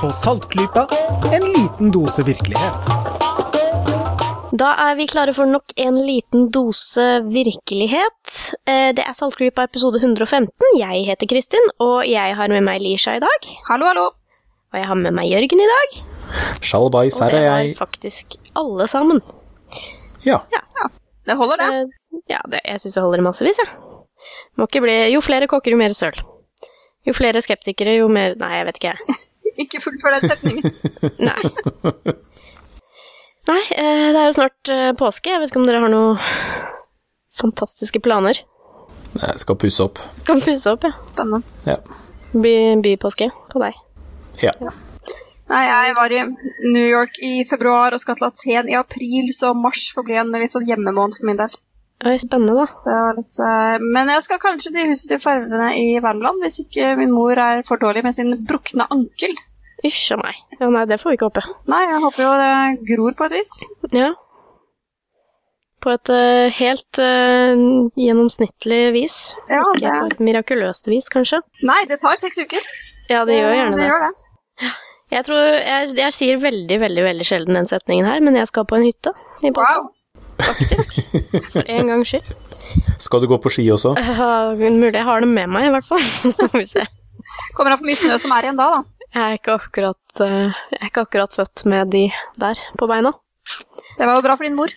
[0.00, 0.86] på Saltklypa,
[1.32, 2.88] en liten dose virkelighet.
[4.60, 8.32] Da er vi klare for nok en liten dose virkelighet.
[8.66, 10.50] Eh, Det er Saltklypa episode 115.
[10.78, 13.50] Jeg heter Kristin, og jeg har med meg Lisha i dag.
[13.68, 14.06] Hallo, hallo.
[14.72, 16.00] Og jeg har med meg Jørgen i dag.
[16.62, 19.20] Sjalbais, Og det er har faktisk alle sammen.
[20.24, 20.38] Ja.
[21.26, 21.74] Det holder, det.
[21.74, 21.96] Eh,
[22.30, 23.68] Ja, det, jeg syns det holder massevis, jeg.
[24.58, 26.14] Må ikke bli Jo flere kokker, jo mer søl.
[27.06, 29.16] Jo flere skeptikere, jo mer Nei, jeg vet ikke, jeg.
[29.70, 30.64] Ikke fullfør den setningen.
[31.30, 32.16] Nei.
[33.50, 35.30] Nei, eh, det er jo snart eh, påske.
[35.30, 36.18] Jeg vet ikke om dere har noen
[37.38, 38.42] fantastiske planer.
[39.14, 40.02] Jeg skal pusse opp.
[40.20, 40.92] Skal pusse opp, ja.
[41.10, 41.46] Spennende.
[41.66, 41.78] Ja.
[42.34, 43.78] By, bypåske på deg.
[44.42, 44.54] ja.
[45.50, 46.20] Nei, jeg var i
[46.70, 50.30] New York i februar og skal til Aten i april, så mars får bli en
[50.38, 51.56] litt sånn hjemmemåned for min del.
[52.06, 52.66] Oi, spennende, da.
[52.84, 56.62] Det var litt, eh, men jeg skal kanskje til huset til foreldrene i Värmland hvis
[56.62, 59.34] ikke min mor er for dårlig med sin brukne ankel.
[59.84, 60.40] Hysj a meg.
[60.58, 61.44] Ja, nei, det får vi ikke håpe.
[61.72, 62.50] Nei, jeg håper jo det
[62.90, 63.54] gror på et vis.
[63.96, 64.10] Ja.
[65.80, 67.62] På et uh, helt uh,
[67.96, 69.20] gjennomsnittlig vis.
[69.48, 71.40] Ja, Ikke det, på et mirakuløst vis, kanskje.
[71.64, 72.66] nei, det tar seks uker.
[73.08, 73.86] Ja, det gjør gjerne det.
[73.86, 73.88] det.
[73.88, 74.74] Gjør det.
[75.10, 78.68] Jeg tror, jeg, jeg sier veldig, veldig veldig sjelden den setningen her, men jeg skal
[78.68, 79.10] på en hytte
[79.42, 79.88] i Boston.
[79.88, 79.96] Wow.
[80.44, 81.00] faktisk.
[81.50, 82.30] For en gangs skyld.
[83.04, 83.94] Skal du gå på ski også?
[83.96, 86.04] Uh, mulig jeg har det med meg, i hvert fall.
[86.36, 86.84] Så får vi se.
[87.56, 88.99] Kommer an på hvor mye snø som er igjen da, da.
[89.10, 92.04] Jeg er ikke akkurat, eh, er ikke akkurat født med de
[92.38, 93.10] der på beina.
[93.98, 94.70] Det var jo bra for din mor.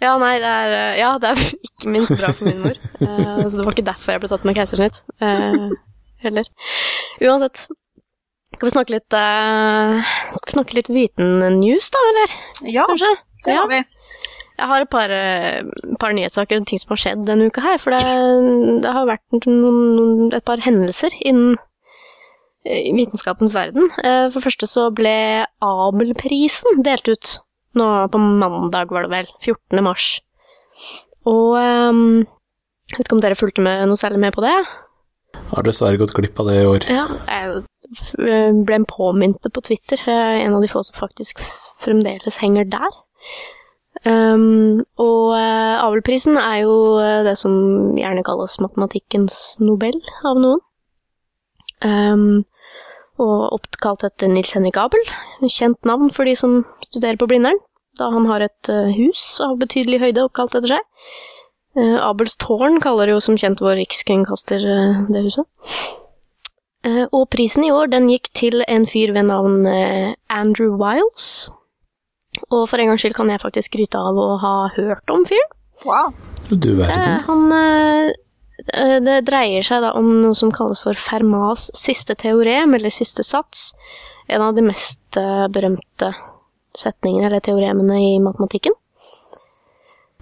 [0.00, 2.78] Ja, nei, det er, eh, ja, det er ikke minst bra for min mor.
[3.00, 5.02] Eh, så det var ikke derfor jeg ble tatt med keisersnitt
[6.20, 6.50] heller.
[7.24, 7.66] Uansett.
[8.54, 12.32] Skal vi snakke litt, skal vi snakke litt Viten-news, da, eller?
[12.68, 13.10] Ja, Kanskje?
[13.46, 13.78] det har vi.
[14.60, 15.14] Jeg har et par,
[16.02, 17.78] par nyhetssaker og ting som har skjedd denne uka her.
[17.80, 21.56] For det, det har vært noen, noen, et par hendelser innen
[22.64, 23.90] eh, vitenskapens verden.
[24.02, 27.38] Eh, For det første så ble Abelprisen delt ut
[27.78, 29.32] nå på mandag, var det vel.
[29.40, 29.82] 14.
[29.86, 30.10] mars.
[31.28, 32.26] Og eh,
[32.90, 34.56] jeg vet ikke om dere fulgte med noe særlig med på det?
[35.52, 36.86] Har dessverre gått glipp av det i år.
[36.90, 37.62] Ja, jeg
[38.18, 40.02] ble ble påminte på Twitter.
[40.10, 41.42] Er en av de få som faktisk
[41.82, 42.98] fremdeles henger der.
[44.06, 47.52] Um, og Abelprisen er jo eh, det som
[47.98, 50.62] gjerne kalles matematikkens nobel av noen.
[51.84, 52.44] Um,
[53.20, 55.02] og oppkalt etter Nils Henrik Abel,
[55.44, 57.60] kjent navn for de som studerer på Blindern,
[58.00, 61.10] da han har et eh, hus av betydelig høyde oppkalt etter seg.
[61.78, 65.46] Eh, Abels tårn kaller jo som kjent vår rikskringkaster eh, det huset.
[66.86, 69.68] Eh, og prisen i år den gikk til en fyr ved navn
[70.32, 71.50] Andrew Wiles.
[72.48, 75.56] Og for en gangs skyld kan jeg faktisk skryte av å ha hørt om fyren.
[75.84, 76.14] Wow.
[76.50, 77.22] Du verden.
[77.26, 77.52] han
[79.06, 83.72] Det dreier seg da om noe som kalles for Fermats siste teorem, eller siste sats.
[84.30, 86.12] En av de mest eh, berømte
[86.78, 88.76] setningene eller teoremene i matematikken.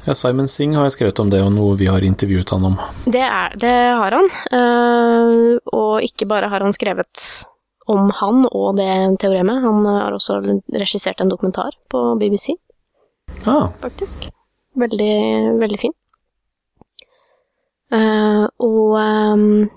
[0.07, 2.77] Ja, Simon Singh har skrevet om det, og noe vi har intervjuet han om.
[3.05, 4.29] Det, er, det har han.
[4.55, 7.25] eh, og ikke bare har han skrevet
[7.89, 8.89] om han og det
[9.21, 10.39] teoremet, han har også
[10.77, 12.55] regissert en dokumentar på BBC,
[13.47, 14.25] Ah, faktisk.
[14.81, 15.13] Veldig,
[15.61, 15.93] veldig fin.
[17.95, 19.69] Eh, og ehm,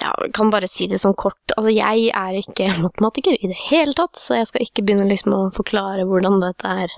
[0.00, 1.38] ja, jeg kan bare si det sånn kort.
[1.56, 5.36] Altså, jeg er ikke matematiker i det hele tatt, så jeg skal ikke begynne liksom
[5.36, 6.96] å forklare hvordan dette er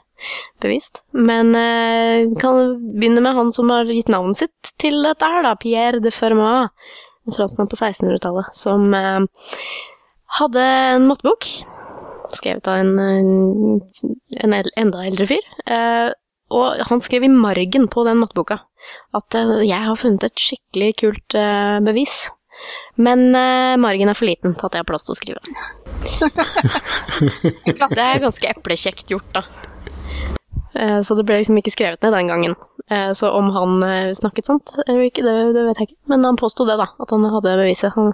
[0.63, 1.03] bevist.
[1.17, 5.57] Men eh, kan begynne med han som har gitt navnet sitt til dette her, da.
[5.61, 6.75] Pierre de Fermat.
[7.23, 9.21] En franskmann på 1600-tallet som eh,
[10.41, 10.65] hadde
[10.97, 11.47] en mattebok
[12.37, 13.81] skrevet av en, en,
[14.41, 15.49] en enda eldre fyr.
[15.67, 16.09] Eh,
[16.53, 18.61] og han skrev i margen på den matteboka
[19.17, 22.17] at eh, jeg har funnet et skikkelig kult eh, bevis.
[23.01, 25.41] Men eh, margen er for liten til at jeg har plass til å skrive.
[27.67, 29.47] Det er ganske eplekjekt gjort, da.
[30.75, 32.55] Eh, så det ble liksom ikke skrevet ned den gangen.
[32.91, 36.01] Eh, så om han eh, snakket sant eller ikke, det, det vet jeg ikke.
[36.13, 36.89] Men han påsto det, da.
[37.03, 37.93] At han hadde beviset.
[37.97, 38.13] Han,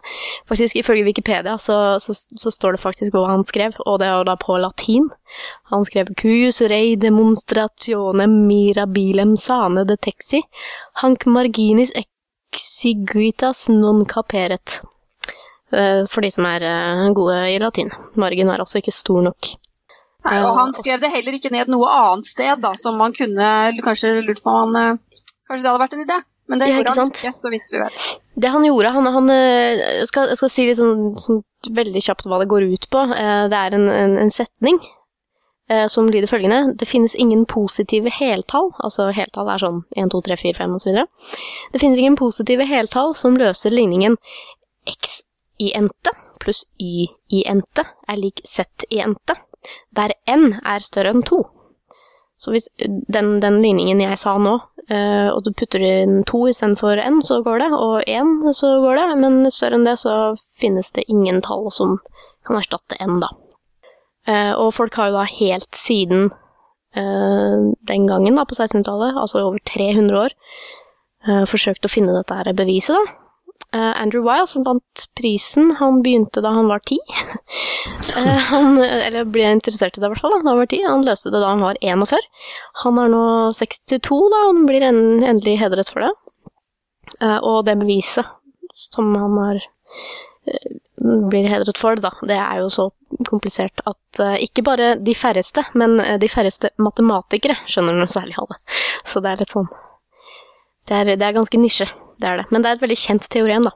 [0.50, 4.18] faktisk Ifølge Wikipedia så, så, så står det faktisk hva han skrev, og det er
[4.18, 5.08] jo da på latin.
[5.72, 10.42] Han skrev 'Cuius rei demonstratione mirabilem sane detexi,
[11.02, 14.80] hanc marginis exiguitas non caperet'.
[15.68, 16.64] For de som er
[17.12, 17.90] gode i latin.
[18.16, 19.50] Margen er altså ikke stor nok.
[20.26, 23.46] Nei, og han skrev det heller ikke ned noe annet sted, da, som man kunne
[23.84, 26.16] kanskje lurt på om han eh, Kanskje det hadde vært en idé?
[26.48, 28.10] Men det Ja, gjorde han ikke, så vidt vi vet.
[28.40, 31.42] Det han gjorde Han, han eh, jeg skal, jeg skal si litt sånn, sånn
[31.76, 33.04] veldig kjapt hva det går ut på.
[33.14, 34.80] Eh, Det er en, en, en setning
[35.92, 38.70] som lyder følgende Det finnes ingen positive heltall.
[38.80, 41.02] Altså heltall er sånn 1, 2, 3, 4, 5 osv.
[41.74, 44.16] Det finnes ingen positive heltall som løser ligningen
[44.88, 45.18] x
[45.60, 49.36] i ente pluss y i ente er lik z i ente,
[49.96, 51.42] der n er større enn 2.
[52.38, 54.54] Så hvis den, den ligningen jeg sa nå,
[54.92, 59.00] uh, og du putter inn 2 istedenfor n, så går det, og 1 så går
[59.00, 60.14] det, men større enn det så
[60.62, 61.98] finnes det ingen tall som
[62.46, 63.32] kan erstatte n, da.
[64.28, 67.58] Uh, og folk har jo da helt siden uh,
[67.90, 70.36] den gangen, da, på 1600-tallet, altså over 300 år,
[71.50, 73.27] forsøkt å finne dette her beviset, da.
[73.74, 76.98] Eh, Andrew Weil, som vant prisen, han begynte da han var ti.
[78.18, 80.32] Eh, han, eller ble interessert i det, i hvert fall.
[80.32, 80.84] da han var 10.
[80.88, 82.24] Han løste det da han var 41.
[82.82, 83.20] Han er nå
[83.54, 86.10] 62, da, han blir en, endelig hedret for det.
[87.20, 88.26] Eh, og det beviset
[88.88, 89.62] som han har
[91.28, 92.88] blir hedret for, da, det er jo så
[93.28, 98.48] komplisert at uh, ikke bare de færreste, men de færreste matematikere skjønner noe særlig av
[98.54, 98.58] det.
[99.04, 99.68] Så det er litt sånn
[100.88, 101.88] Det er, det er ganske nisje
[102.18, 102.46] det er det.
[102.50, 103.74] Men det er et veldig kjent teorem, da.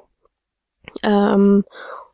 [1.07, 1.63] Um,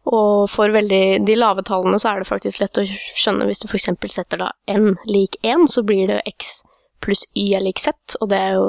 [0.08, 3.66] og for veldig de lave tallene så er det faktisk lett å skjønne hvis du
[3.68, 3.90] f.eks.
[4.12, 6.62] setter da n lik 1, så blir det x
[7.04, 8.68] pluss y er lik z, og det er jo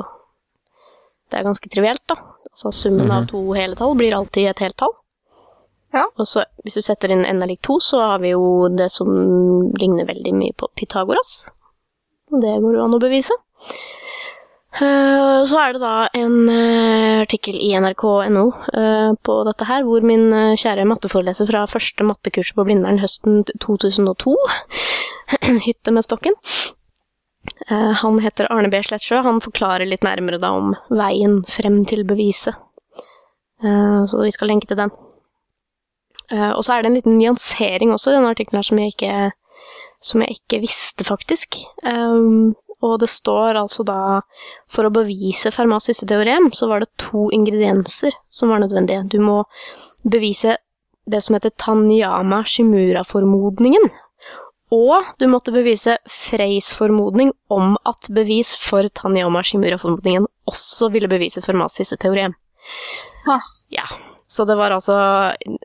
[1.30, 2.18] det er ganske trivielt, da.
[2.50, 3.16] Altså summen mm -hmm.
[3.16, 3.28] av mhm.
[3.28, 4.94] to hele tall blir alltid et helt tall.
[5.94, 6.06] Ja.
[6.16, 8.92] Og så hvis du setter inn n er lik 2, så har vi jo det
[8.92, 9.08] som
[9.80, 11.50] ligner veldig mye på Pythagoras.
[12.32, 13.34] Og det går jo an å bevise.
[14.70, 20.06] Uh, så er det da en uh, artikkel i nrk.no uh, på dette her, hvor
[20.06, 20.28] min
[20.62, 24.36] kjære matteforeleser fra første mattekurs på Blindern høsten 2002,
[25.66, 26.38] hytte med stokken,
[27.70, 28.78] han heter Arne B.
[28.84, 29.22] Slettsjø.
[29.24, 32.58] Han forklarer litt nærmere da om veien frem til beviset.
[33.64, 34.92] så vi skal lenke til den.
[36.36, 38.82] og så er det en liten nyansering også i denne artikkelen som
[40.02, 41.62] som jeg ikke visste, faktisk.
[42.86, 44.00] Og det står altså da
[44.72, 49.04] For å bevise Fermats siste teorem, så var det to ingredienser som var nødvendige.
[49.12, 49.42] Du må
[50.08, 50.58] bevise
[51.10, 53.90] det som heter Tanyama Shimura-formodningen.
[54.72, 61.42] Og du måtte bevise Freys formodning om at bevis for Tanyama Shimura-formodningen også ville bevise
[61.42, 62.38] Fermats siste teorem.
[63.26, 63.40] Ha.
[63.74, 63.88] Ja.
[64.30, 64.96] Så det var altså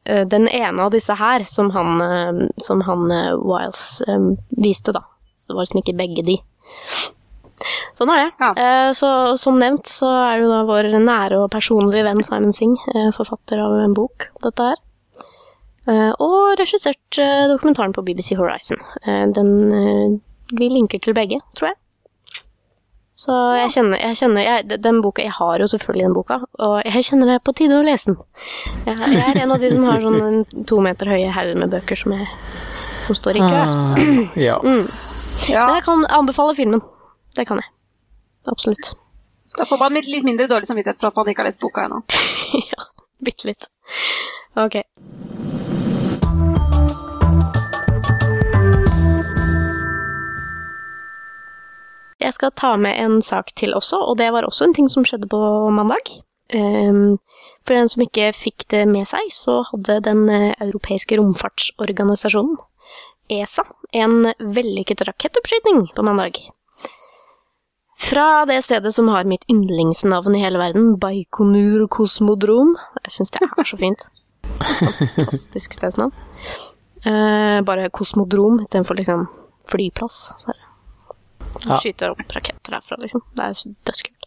[0.05, 4.01] eh, den ene av disse her som han, eh, som han eh, Wiles
[4.49, 5.05] viste, da.
[5.37, 6.39] Så det var liksom ikke begge de.
[7.95, 8.31] Sånn er det.
[8.43, 8.51] Ja.
[8.59, 9.09] Eh, så
[9.41, 13.13] som nevnt så er det jo da vår nære og personlige venn Simon Singh, eh,
[13.15, 14.83] forfatter av en bok om dette her.
[15.85, 17.21] Eh, og regissert
[17.53, 18.81] dokumentaren på BBC Horizon.
[19.05, 20.21] Den
[20.55, 21.79] Vi linker til begge, tror jeg.
[23.15, 26.83] Så jeg kjenner, jeg kjenner jeg, Den boka Jeg har jo selvfølgelig den boka, og
[26.83, 28.19] jeg kjenner det er på tide å lese den.
[28.89, 32.01] Jeg, jeg er en av de som har sånn to meter høye hauger med bøker
[32.01, 32.27] som, jeg,
[33.07, 33.61] som står i kø.
[33.63, 34.03] Ah,
[34.49, 34.59] ja.
[34.65, 34.89] Mm.
[35.49, 35.67] Ja.
[35.67, 36.81] Men jeg kan anbefale filmen.
[37.37, 37.69] Det kan jeg.
[38.47, 38.95] Absolutt.
[39.59, 42.01] Da får man litt mindre dårlig samvittighet for at man ikke har lest boka ennå.
[42.73, 42.87] ja,
[43.25, 43.69] bitte litt.
[44.57, 44.81] Ok.
[52.25, 55.05] Jeg skal ta med en sak til også, og det var også en ting som
[55.05, 55.41] skjedde på
[55.77, 56.15] mandag.
[56.55, 57.19] Um,
[57.67, 62.57] for den som ikke fikk det med seg, så hadde Den eh, europeiske romfartsorganisasjonen
[63.33, 63.65] ESA
[63.95, 66.39] en vellykket rakettoppskyting på mandag.
[67.99, 72.75] Fra det stedet som har mitt yndlingsnavn i hele verden, Baikonur Kosmodrom.
[73.05, 74.07] Jeg syns det er så fint.
[74.59, 76.13] Fantastisk stedsnavn.
[77.05, 79.27] Eh, bare kosmodrom istedenfor liksom
[79.71, 80.33] flyplass.
[80.39, 80.53] Så
[81.65, 81.77] ja.
[81.79, 83.23] Skyter opp raketter derfra, liksom.
[83.37, 84.27] Det er dødskult.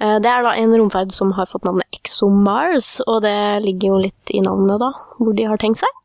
[0.00, 4.02] Eh, det er da en romferd som har fått navnet ExoMars, og det ligger jo
[4.08, 5.99] litt i navnet, da, hvor de har tenkt seg.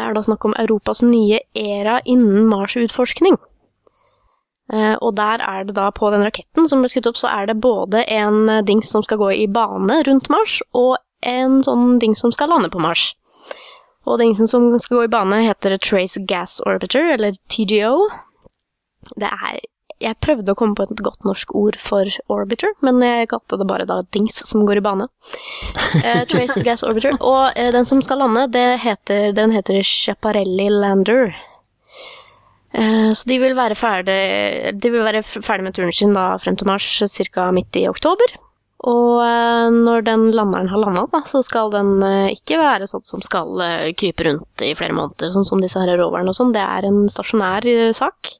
[0.00, 3.36] Det er da snakk om Europas nye æra innen Mars-utforskning.
[4.72, 7.50] Eh, og der er det da, på den raketten som ble skutt opp, så er
[7.50, 11.98] det både en eh, dings som skal gå i bane rundt Mars, og en sånn
[12.00, 13.10] dings som skal lande på Mars.
[14.08, 18.08] Og dingsen som skal gå i bane, heter Trace Gas Orbiter, eller TGO.
[19.20, 19.60] Det er
[20.00, 23.68] jeg prøvde å komme på et godt norsk ord for orbiter, men jeg kalte det
[23.68, 25.06] bare da dings som går i bane.
[26.00, 27.18] Uh, Trace Gas Orbiter.
[27.20, 31.34] Og uh, den som skal lande, heter, den heter Schiaparelli Lander.
[32.70, 34.20] Eh, så de vil ferdig,
[34.78, 36.86] de vil være ferdig med turen sin da frem til mars,
[37.34, 37.48] ca.
[37.50, 38.36] midt i oktober.
[38.86, 39.18] Og
[39.74, 41.98] når den landeren har landa, så skal den
[42.30, 43.58] ikke være sånn som skal
[43.98, 46.54] krype rundt i flere måneder, sånn som disse her roverne og sånn.
[46.54, 47.66] Det er en stasjonær
[47.98, 48.38] sak.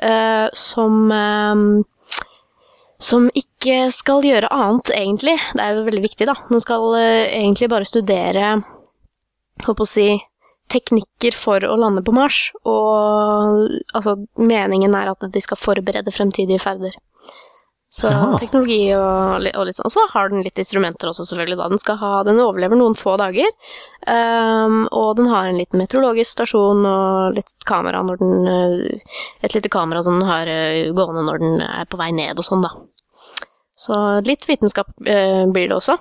[0.00, 1.84] Uh, som um,
[3.02, 5.34] som ikke skal gjøre annet, egentlig.
[5.52, 6.36] Det er jo veldig viktig, da.
[6.48, 8.54] Den skal uh, egentlig bare studere
[9.62, 10.06] Håper å si
[10.72, 12.38] teknikker for å lande på Mars.
[12.66, 16.96] Og altså, meningen er at de skal forberede fremtidige ferder.
[17.92, 18.38] Så Jaha.
[18.40, 19.84] teknologi og, og litt sånn.
[19.90, 21.58] Og så har den litt instrumenter også, selvfølgelig.
[21.60, 21.66] da.
[21.68, 23.50] Den, skal ha, den overlever noen få dager.
[24.08, 29.54] Um, og den har en liten meteorologisk stasjon og litt kamera når den eh, Et
[29.54, 32.64] lite kamera som den har eh, gående når den er på vei ned og sånn,
[32.64, 32.72] da.
[33.76, 35.98] Så litt vitenskap uh, blir det også.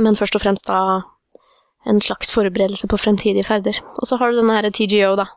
[0.00, 0.80] Men først og fremst da
[1.86, 3.76] en slags forberedelse på fremtidige ferder.
[4.00, 5.28] Og så har du denne her TGO, da.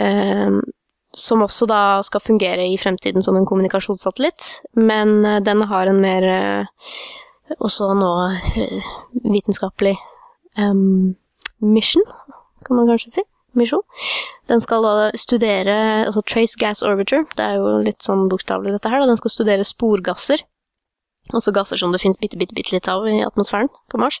[0.00, 0.58] ehm,
[1.18, 6.00] som også da skal fungere i fremtiden som en kommunikasjonssatellitt, men eh, den har en
[6.02, 6.88] mer eh,
[7.58, 8.10] også nå
[8.58, 8.88] eh,
[9.22, 9.94] vitenskapelig
[10.58, 11.14] um,
[11.60, 12.04] mission,
[12.66, 13.28] kan man kanskje si.
[13.54, 13.84] Misjon.
[14.50, 15.74] Den skal da studere
[16.08, 19.06] altså Trace Gas Orbiter, det er jo litt sånn bokstavelig dette her, da.
[19.12, 20.42] den skal studere sporgasser.
[21.30, 24.18] Altså gasser som det finnes bitte, bitte, bitte litt av i atmosfæren på Mars.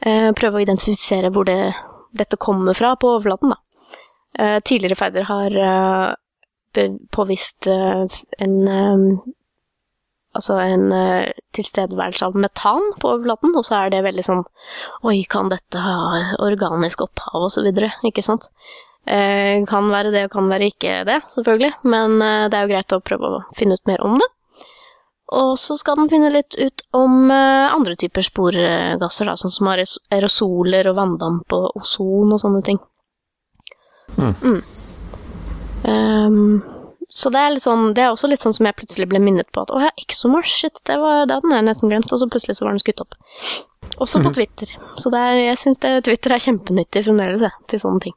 [0.00, 1.74] Prøve å identifisere hvor det,
[2.16, 3.60] dette kommer fra på overflaten, da.
[4.38, 5.56] Eh, tidligere ferder har
[6.76, 8.04] eh, påvist eh,
[8.38, 8.56] en
[10.36, 10.90] Altså en
[11.56, 14.42] tilstedeværelse av metan på overflaten, og så er det veldig sånn
[15.08, 15.94] Oi, kan dette ha
[16.44, 18.44] organisk opphav, og så videre, ikke sant?
[19.06, 23.00] Kan være det og kan være ikke det, selvfølgelig, men det er jo greit å
[23.00, 24.28] prøve å finne ut mer om det.
[25.40, 30.02] Og så skal den finne litt ut om andre typer sporgasser, da, sånn som aeros-
[30.12, 32.82] aerosoler og vanndamp og ozon og sånne ting.
[34.14, 34.60] Mm.
[35.90, 36.62] Ehm,
[37.16, 39.48] så det er, litt sånn, det er også litt sånn som jeg plutselig ble minnet
[39.54, 42.28] på at å ja, ExoMars, shit, det, var, det hadde jeg nesten glemt, og så
[42.30, 43.16] plutselig så var den skutt opp.
[44.02, 44.72] Også på Twitter.
[45.00, 48.16] Så det er, jeg syns Twitter er kjempenyttig fremdeles, jeg, til sånne ting.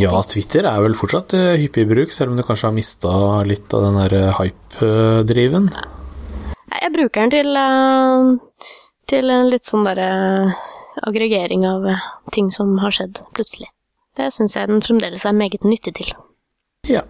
[0.00, 3.10] Ja, Twitter er vel fortsatt eh, hyppig i bruk, selv om du kanskje har mista
[3.44, 5.68] litt av den der eh, hype-driven.
[6.72, 8.70] Jeg bruker den til, eh,
[9.12, 10.08] til en litt sånn derre
[11.04, 11.84] aggregering av
[12.32, 13.68] ting som har skjedd plutselig.
[14.18, 16.12] Det syns jeg den fremdeles er meget nyttig til.
[16.88, 17.02] Ja.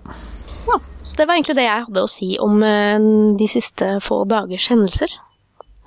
[1.02, 3.02] Så det var egentlig det jeg hadde å si om eh,
[3.34, 5.10] de siste få dagers hendelser.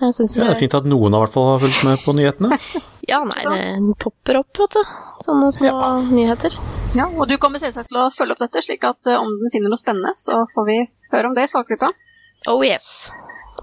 [0.01, 2.57] Jeg ja, det er fint at noen i hvert fall har fulgt med på nyhetene.
[3.05, 4.93] Ja, nei, det popper opp, vet du.
[5.21, 5.89] Sånne små Ja.
[6.09, 6.55] nyheter.
[6.97, 9.53] Ja, og du kommer selvsagt til å følge opp dette, slik at eh, om den
[9.53, 10.77] finner noe spennende, så får vi
[11.13, 11.91] høre om det i Saltklypa.
[12.49, 13.11] Oh yes.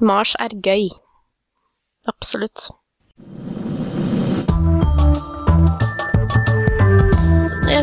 [0.00, 0.92] Mars er gøy.
[2.06, 2.70] Absolutt.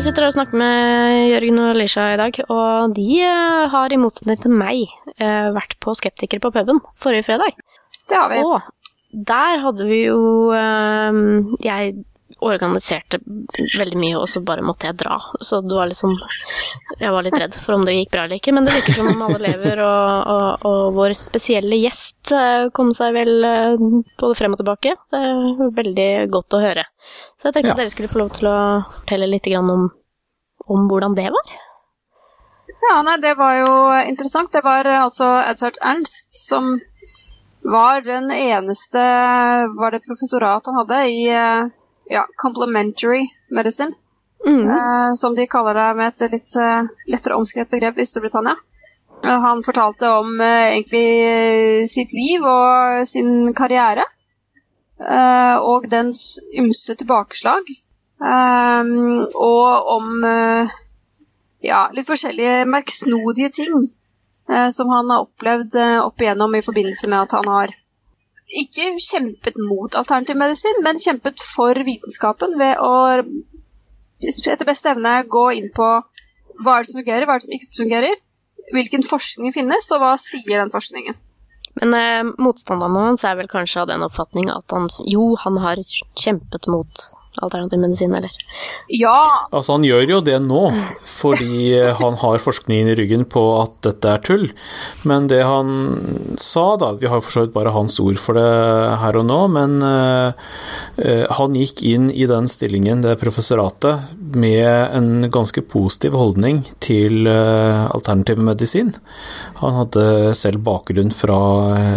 [0.00, 3.98] Jeg sitter og snakker med Jørgen og Lisha i dag, og de eh, har i
[4.00, 4.78] motsetning til meg
[5.20, 7.58] eh, vært på Skeptikere på puben forrige fredag.
[8.08, 8.38] Det har vi.
[8.40, 10.22] Og der hadde vi jo
[10.56, 11.20] eh,
[11.66, 11.98] Jeg
[12.46, 13.18] organiserte
[13.76, 15.18] veldig mye, og så bare måtte jeg dra.
[15.44, 16.16] Så det var litt sånn
[17.00, 19.10] Jeg var litt redd for om det gikk bra eller ikke, men det virker som
[19.12, 23.86] om alle lever, og, og, og vår spesielle gjest eh, kom seg vel eh,
[24.20, 24.94] både frem og tilbake.
[25.12, 26.86] Det er veldig godt å høre.
[27.36, 27.76] Så jeg tenkte Ja.
[27.76, 28.58] at dere skulle få lov til å
[29.00, 29.90] fortelle litt om,
[30.70, 31.52] om hvordan det var.
[32.80, 33.72] Ja, nei, det var jo
[34.08, 34.52] interessant.
[34.56, 36.72] Det var eh, altså Edzard Ernst som
[37.60, 39.00] var den eneste
[39.76, 41.18] Var det professorat han hadde i
[42.10, 43.94] ja, complementary medicine,
[44.46, 44.70] Mm.
[44.72, 48.54] eh, som de kaller det med et litt eh, lettere omskrevet begrep i Storbritannia.
[49.24, 54.04] Eh, Han fortalte om egentlig sitt liv og sin karriere,
[55.00, 57.68] eh, og dens ymse tilbakeslag.
[59.34, 60.24] Og om
[61.60, 63.76] ja, litt forskjellige merksnodige ting
[64.48, 67.72] eh, som han har opplevd opp igjennom i forbindelse med at han har
[68.50, 72.94] ikke kjempet mot alternativ medisin, men kjempet for vitenskapen ved å
[74.20, 75.86] etter beste evne gå inn på
[76.60, 78.22] hva er det som fungerer, hva er det som ikke fungerer,
[78.74, 81.16] hvilken forskning finnes, og hva sier den forskningen.
[81.80, 85.80] Men eh, motstanderen hans er vel kanskje av den oppfatning at han jo, han har
[86.18, 87.06] kjempet mot
[87.44, 88.34] alternativ medisin, eller?
[88.92, 90.62] Ja, Altså, han gjør jo det nå,
[91.08, 94.46] fordi han har forskningen i ryggen på at dette er tull.
[95.08, 98.46] Men det han sa, da Vi har for så vidt bare hans ord for det
[99.02, 100.32] her og nå, men uh,
[101.38, 107.86] han gikk inn i den stillingen, det professoratet, med en ganske positiv holdning til eh,
[107.90, 108.92] alternativ medisin.
[109.60, 111.38] Han hadde selv bakgrunn fra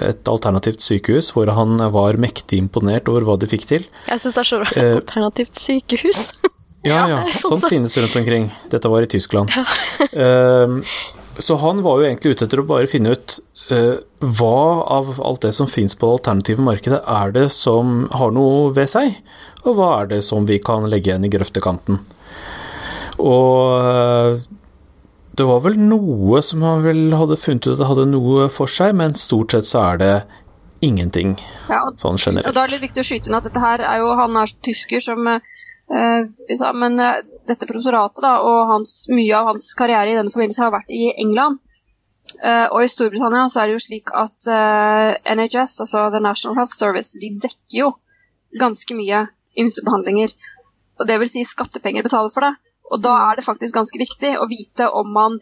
[0.10, 3.88] et alternativt sykehus, hvor han var mektig imponert over hva de fikk til.
[4.08, 4.74] Jeg syns det er så bra.
[4.80, 6.28] Eh, Alternativt sykehus.
[6.84, 8.50] Ja, ja, sånt finnes rundt omkring.
[8.68, 9.48] Dette var i Tyskland.
[10.12, 10.82] Ehm,
[11.40, 13.38] så han var jo egentlig ute etter å bare finne ut
[13.72, 14.58] eh, hva
[14.92, 18.92] av alt det som finnes på det alternative markedet, er det som har noe ved
[18.92, 19.16] seg,
[19.64, 22.02] og hva er det som vi kan legge igjen i grøftekanten.
[23.22, 24.44] Og eh,
[25.38, 28.94] det var vel noe som han vel hadde funnet ut at hadde noe for seg,
[28.98, 30.14] men stort sett så er det
[30.84, 31.38] ingenting,
[31.72, 34.02] ja og, sånn og da er det viktig å skyte inn at dette her er
[34.02, 39.54] jo Han er tysker som eh, Men eh, dette professoratet da, og hans, mye av
[39.54, 41.62] hans karriere i denne forbindelse har vært i England.
[42.40, 46.56] Uh, og i Storbritannia så er det jo slik at uh, NHS, altså The National
[46.58, 47.90] Health Service, de dekker jo
[48.60, 49.26] ganske mye
[49.60, 50.34] ymsebehandlinger.
[51.00, 52.54] Og det vil si skattepenger betaler for det.
[52.94, 55.40] Og da er det faktisk ganske viktig å vite om man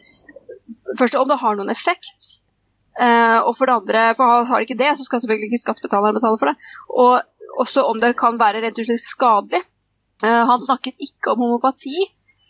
[0.98, 2.26] Først om det har noen effekt.
[3.00, 6.16] eh, og for det andre, for har det ikke det, så skal selvfølgelig ikke skattebetaleren
[6.16, 6.56] betale for det.
[7.02, 9.60] Og også om det kan være rett og slett skadelig.
[10.24, 11.96] Eh, han snakket ikke om homopati.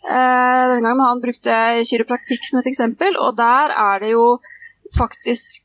[0.03, 1.57] Eh, denne gangen han brukte
[1.89, 4.27] kiropraktikk som et eksempel, og der er det jo
[4.97, 5.63] faktisk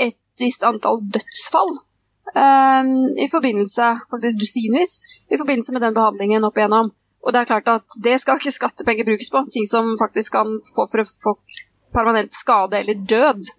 [0.00, 1.74] et visst antall dødsfall
[2.34, 4.94] i forbindelse, faktisk dusinvis,
[5.30, 6.88] i forbindelse med den behandlingen opp igjennom.
[7.24, 10.58] Og det er klart at det skal ikke skattepenger brukes på, ting som faktisk kan
[10.74, 11.62] få for folk
[11.94, 13.54] permanent skade eller død.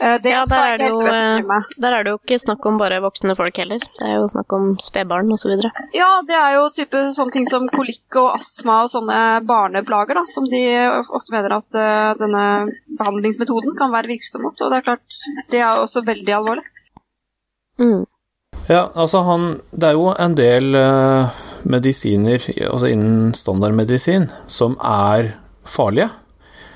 [0.00, 0.96] Eh, det Ja, der er det jo.
[1.82, 3.78] Der er det jo ikke snakk om bare voksne folk heller.
[3.78, 5.52] Det er jo snakk om spedbarn osv.
[5.94, 10.24] Ja, det er jo type sånne ting som kolikk og astma og sånne barneplager, da,
[10.26, 10.64] som de
[11.04, 12.46] ofte mener at uh, denne
[12.98, 14.56] behandlingsmetoden kan være virksom mot.
[14.58, 16.66] Og det er klart, det er også veldig alvorlig.
[17.78, 18.04] Mm.
[18.68, 21.40] Ja, altså han Det er jo en del eh,
[21.70, 26.10] medisiner, altså innen standardmedisin, som er farlige.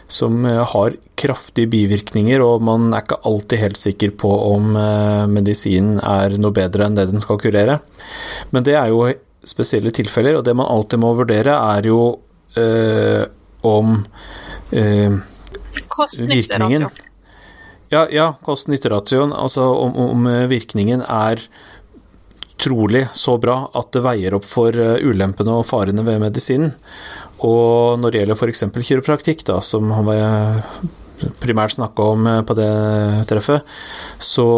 [0.08, 5.24] Som eh, har kraftige bivirkninger, og man er ikke alltid helt sikker på om eh,
[5.28, 7.76] medisinen er noe bedre enn det den skal kurere.
[8.54, 9.02] Men det er jo
[9.48, 12.00] spesielle tilfeller, og det man alltid må vurdere, er jo
[12.56, 13.26] øh,
[13.68, 13.98] om
[14.72, 15.20] øh,
[16.16, 16.88] virkningen
[17.92, 19.32] ja, ja kost-nytte-ratioen.
[19.36, 21.44] Altså om, om virkningen er
[22.60, 26.74] trolig så bra at det veier opp for eh, ulempene og farene ved medisinen.
[27.46, 28.64] Og når det gjelder f.eks.
[28.88, 30.64] kiropraktikk, da, som han var
[31.42, 32.70] primært snakka om eh, på det
[33.30, 33.74] treffet,
[34.18, 34.48] så,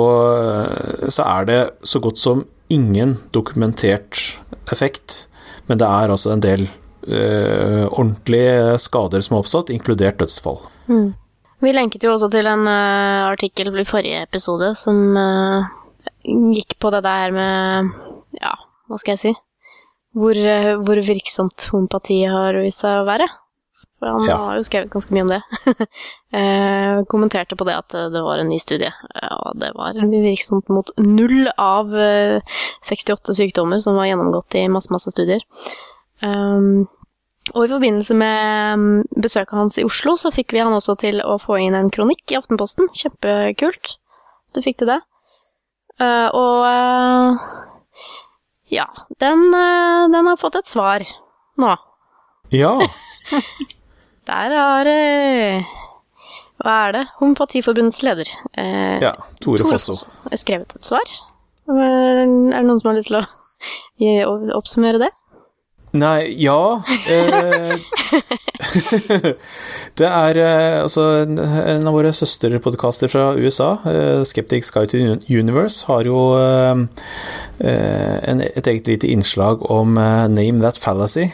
[0.41, 4.41] eh, så er det så godt som ingen dokumentert
[4.73, 5.27] effekt.
[5.67, 6.67] Men det er altså en del
[7.07, 10.59] øh, ordentlige skader som har oppstått, inkludert dødsfall.
[10.91, 11.11] Mm.
[11.61, 15.69] Vi lenket jo også til en uh, artikkel i forrige episode som eh,
[16.25, 17.93] gikk på det der med
[18.41, 18.55] Ja,
[18.89, 19.33] hva skal jeg si?
[20.15, 23.29] Hvor, eh, hvor virksomt homopati har vist seg å være.
[24.01, 24.37] For han Ja.
[24.39, 25.41] har jo skrevet ganske mye om det.
[26.33, 28.91] eh, kommenterte på det at eh, det var en ny studie,
[29.45, 32.41] og det var virksomt mot null av eh,
[32.83, 35.45] 68 sykdommer som var gjennomgått i masse, masse studier.
[36.23, 36.89] Um,
[37.55, 41.21] og i forbindelse med mm, besøket hans i Oslo, så fikk vi han også til
[41.25, 42.89] å få inn en kronikk i Aftenposten.
[42.97, 43.97] Kjempekult.
[44.55, 45.01] Du fikk til det.
[46.01, 47.41] Eh, og eh,
[48.73, 48.87] ja,
[49.21, 51.05] den, eh, den har fått et svar
[51.61, 51.75] nå.
[52.55, 52.73] Ja,
[54.31, 54.89] Der har
[56.61, 57.03] Hva er det?
[57.19, 58.29] Homopatiforbundets leder.
[58.59, 59.97] eh, ja Tore Tore Fosso.
[60.29, 61.07] har skrevet et svar.
[61.71, 63.21] Er det noen som har lyst til
[64.27, 65.11] å oppsummere det?
[65.93, 67.73] Nei, ja eh,
[69.99, 71.41] Det er eh, altså en,
[71.89, 74.99] av våre søsterpodkaster fra USA, eh, Skeptics Guide to
[75.35, 76.85] Universe, har jo eh,
[77.67, 81.27] eh, en, et eget lite innslag om eh, Name That Fallacy.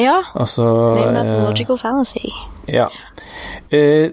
[0.00, 0.22] Ja.
[0.34, 0.64] Altså
[0.96, 2.32] Name that logical fallacy.
[2.68, 2.88] Ja.
[3.70, 4.10] Eh,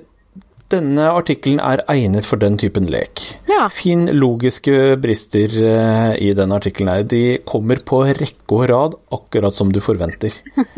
[0.73, 3.21] denne artikkelen er egnet for den typen lek.
[3.55, 3.69] Ja.
[3.71, 7.05] Finn logiske brister eh, i den artikkelen her.
[7.07, 10.35] De kommer på rekke og rad, akkurat som du forventer.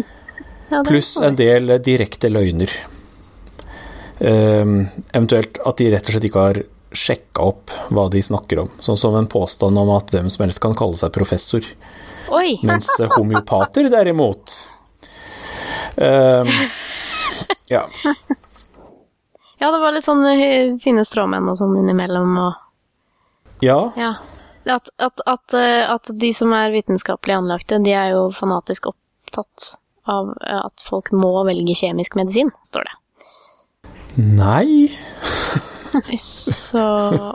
[0.68, 2.68] Ja, Pluss en del direkte løgner.
[4.20, 4.82] Um,
[5.16, 6.60] eventuelt at de rett og slett ikke har
[6.92, 8.72] sjekka opp hva de snakker om.
[8.84, 11.64] Sånn som en påstand om at hvem som helst kan kalle seg professor.
[12.36, 12.58] Oi!
[12.68, 14.58] Mens eh, homeopater derimot
[15.96, 16.52] um,
[17.72, 17.86] Ja.
[19.58, 22.67] Ja, det var litt sånn eh, fine stråmenn og sånn innimellom og
[23.66, 23.80] ja.
[23.98, 24.14] Ja.
[24.68, 29.78] At, at, at, eh, at de som er vitenskapelig anlagte, de er jo fanatisk opptatt
[30.08, 32.98] av eh, at folk må velge kjemisk medisin, står det.
[34.38, 34.90] Nei
[36.20, 36.82] Så,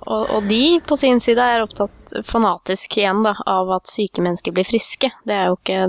[0.06, 4.54] og, og de på sin side er opptatt fanatisk igjen da, av at syke mennesker
[4.54, 5.08] blir friske.
[5.26, 5.80] Det er jo ikke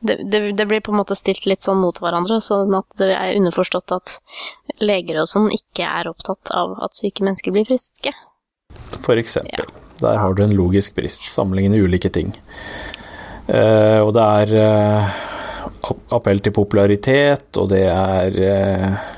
[0.00, 3.12] det, det, det blir på en måte stilt litt sånn mot hverandre, sånn at det
[3.14, 4.16] er underforstått at
[4.82, 8.14] leger og sånn ikke er opptatt av at syke mennesker blir friske.
[9.02, 9.66] For eksempel.
[10.02, 11.28] Der har du en logisk brist.
[11.30, 12.32] Sammenligne ulike ting.
[13.48, 19.10] Uh, og det er uh, appell til popularitet, og det er uh,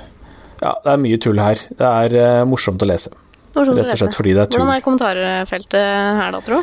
[0.64, 1.60] Ja, det er mye tull her.
[1.76, 3.12] Det er morsomt å lese.
[3.54, 4.60] Morsomt Rett og slett fordi det er tull.
[4.64, 5.84] Hvordan er kommentarfeltet
[6.18, 6.58] her da, tro?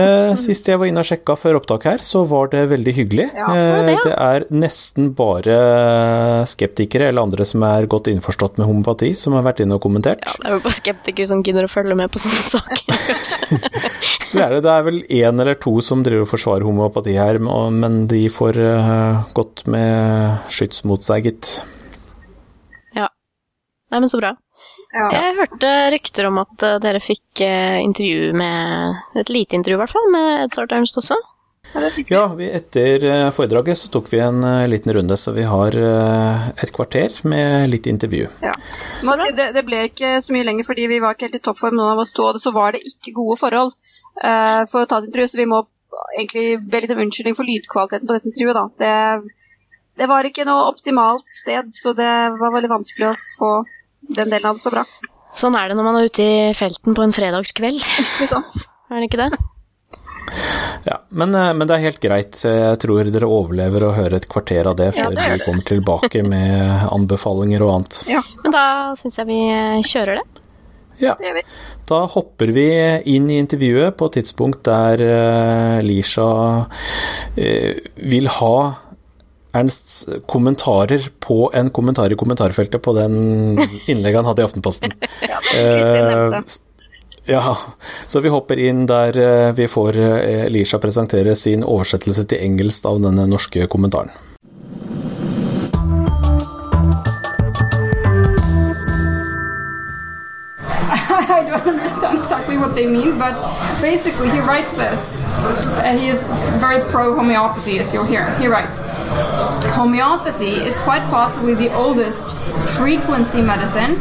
[0.00, 3.26] Eh, sist jeg var inne og sjekka før opptak her, så var det veldig hyggelig.
[3.36, 4.00] Ja, var det Eh, ja?
[4.04, 5.58] det er nesten bare
[6.48, 10.24] skeptikere eller andre som er godt innforstått med homopati, som har vært inne og kommentert.
[10.24, 12.82] Ja, det er jo bare skeptikere som gidder å følge med på sånne saker.
[14.34, 14.62] Det er det.
[14.64, 17.38] Det er vel én eller to som driver og forsvarer homopati her,
[17.70, 18.58] men de får
[19.36, 21.50] godt gått med skyts mot seg, gitt.
[22.96, 23.08] ja.
[23.92, 24.32] Nei, men så bra.
[24.94, 25.08] Ja.
[25.10, 29.82] Jeg hørte rykter om at eh, dere fikk eh, intervju med Et lite intervju, i
[29.82, 31.18] hvert fall, med Edzard Ernst også.
[32.06, 36.72] Ja, vi, etter eh, foredraget så tok vi en liten runde, så vi har et
[36.76, 38.28] kvarter med litt intervju.
[38.44, 38.54] Ja.
[39.08, 41.74] Men det, det ble ikke så mye lenger fordi vi var ikke helt i toppform,
[41.80, 43.74] noen av oss to, og så var det ikke gode forhold
[44.22, 45.64] eh, for å ta et intervju, så vi må
[46.14, 48.60] egentlig be litt om unnskyldning for lydkvaliteten på dette intervjuet.
[48.60, 48.66] Da.
[48.84, 49.54] Det,
[49.98, 53.56] det var ikke noe optimalt sted, så det var veldig vanskelig å få
[54.08, 54.84] den delen av det så bra.
[55.34, 57.82] Sånn er det når man er ute i felten på en fredagskveld.
[58.92, 59.30] Er det ikke det?
[60.84, 62.38] Ja, men, eh, men det er helt greit.
[62.44, 65.66] Jeg tror dere overlever å høre et kvarter av det Ja, før det vi kommer
[65.70, 68.00] tilbake med anbefalinger og annet.
[68.44, 68.66] Men da
[69.00, 70.42] syns jeg vi eh, kjører det.
[71.02, 71.16] Ja,
[71.90, 72.68] da hopper vi
[73.10, 76.28] inn i intervjuet på et tidspunkt der eh, Lisha
[77.34, 78.56] vil ha
[79.54, 83.14] Ernsts kommentarer på en kommentar i kommentarfeltet på den
[83.86, 84.94] innlegget han hadde i Aftenposten.
[85.30, 86.40] Ja, Eh.
[87.26, 87.56] Ja,
[88.06, 92.84] så vi hopper inn der eh, vi får eh, Elisha presentere sin oversettelse til engelsk
[92.90, 94.12] av denne norske kommentaren.
[102.64, 103.36] What they mean, but
[103.80, 105.12] basically he writes this.
[105.12, 106.20] Uh, he is
[106.58, 108.34] very pro homeopathy, as you'll hear.
[108.38, 108.80] He writes
[109.74, 112.36] Homeopathy is quite possibly the oldest
[112.78, 113.96] frequency medicine,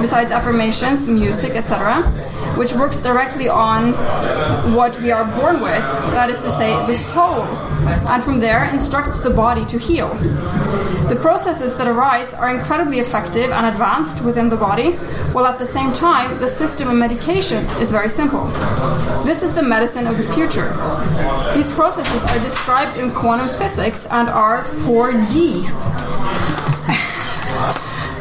[0.00, 2.02] besides affirmations, music, etc.,
[2.56, 3.92] which works directly on
[4.74, 7.42] what we are born with, that is to say, the soul,
[8.08, 10.14] and from there instructs the body to heal.
[11.08, 14.92] The processes that arise are incredibly effective and advanced within the body,
[15.32, 18.46] while at the same time, the system of medications is very simple.
[19.24, 20.72] This is the medicine of the future.
[21.54, 26.73] These processes are described in quantum physics and are 4D.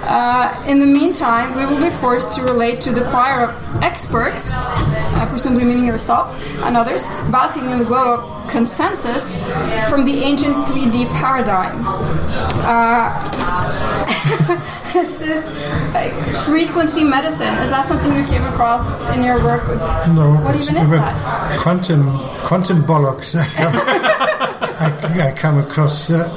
[0.05, 4.49] Uh, in the meantime, we will be forced to relate to the choir of experts,
[4.51, 9.37] uh, presumably meaning yourself and others, basking in the glow of consensus
[9.89, 11.83] from the ancient 3D paradigm.
[12.65, 13.13] Uh,
[14.95, 17.53] is this uh, frequency medicine?
[17.55, 19.67] Is that something you came across in your work?
[19.67, 19.79] With,
[20.13, 21.59] No, What even is that?
[21.59, 22.03] Quantum,
[22.45, 23.35] quantum bollocks.
[24.75, 26.27] I, I come across uh,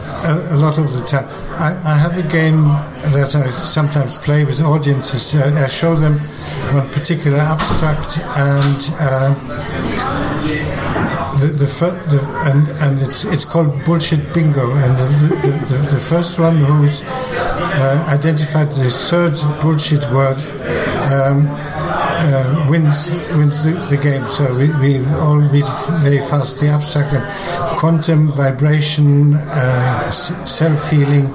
[0.50, 1.26] a, a lot of the time.
[1.58, 2.64] I, I have a game
[3.12, 5.34] that I sometimes play with audiences.
[5.34, 6.18] Uh, I show them
[6.74, 9.34] one particular abstract, and uh,
[11.40, 14.70] the, the, the and, and it's it's called bullshit bingo.
[14.70, 15.06] And the,
[15.68, 20.38] the, the, first one who's uh, identified the third bullshit word.
[21.12, 21.46] Um,
[22.18, 24.26] uh, wins wins the, the game.
[24.26, 25.66] So we, we all read
[26.02, 27.24] very fast the abstract and
[27.78, 31.26] quantum vibration, uh, self healing,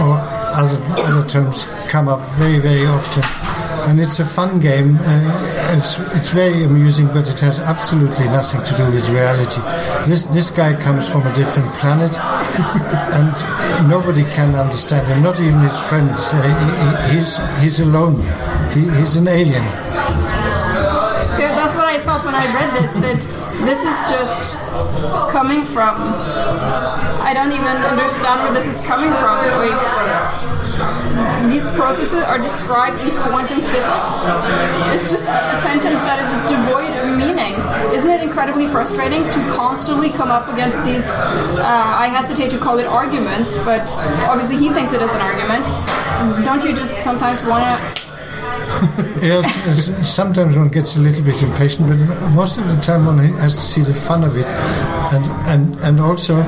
[0.00, 3.22] or other other terms come up very very often.
[3.88, 4.96] And it's a fun game.
[5.00, 9.60] Uh, it's it's very amusing, but it has absolutely nothing to do with reality.
[10.08, 12.14] This this guy comes from a different planet,
[13.18, 13.34] and
[13.88, 15.22] nobody can understand him.
[15.22, 16.30] Not even his friends.
[16.32, 16.52] Uh, he,
[17.10, 18.22] he- he's he's alone.
[18.72, 19.64] He, he's an alien.
[21.92, 22.90] I felt when I read this.
[23.04, 23.20] That
[23.68, 24.56] this is just
[25.30, 25.92] coming from.
[27.20, 29.44] I don't even understand where this is coming from.
[29.60, 29.76] Like
[31.52, 34.24] these processes are described in quantum physics.
[34.88, 37.60] It's just a sentence that is just devoid of meaning.
[37.92, 41.04] Isn't it incredibly frustrating to constantly come up against these?
[41.04, 43.84] Uh, I hesitate to call it arguments, but
[44.32, 45.66] obviously he thinks it is an argument.
[46.42, 48.01] Don't you just sometimes want to?
[49.22, 49.46] Yes,
[50.08, 51.98] sometimes one gets a little bit impatient, but
[52.32, 54.46] most of the time one has to see the fun of it,
[55.14, 56.42] and and and also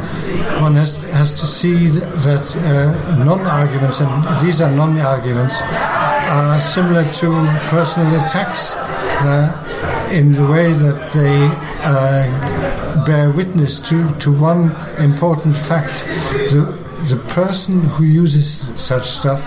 [0.60, 1.86] one has has to see
[2.26, 4.10] that uh, non-arguments, and
[4.44, 7.28] these are non-arguments, are similar to
[7.70, 11.46] personal attacks uh, in the way that they
[11.84, 16.04] uh, bear witness to to one important fact:
[16.50, 16.62] the
[17.08, 18.48] the person who uses
[18.80, 19.42] such stuff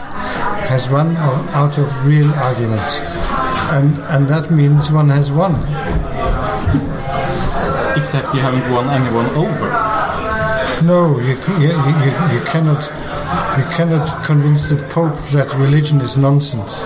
[0.68, 3.00] has one of, out of real arguments,
[3.72, 5.56] and and that means one has won.
[7.98, 9.70] Except you haven't won anyone over.
[10.84, 12.84] No, you, you, you, you cannot
[13.58, 16.82] you cannot convince the Pope that religion is nonsense.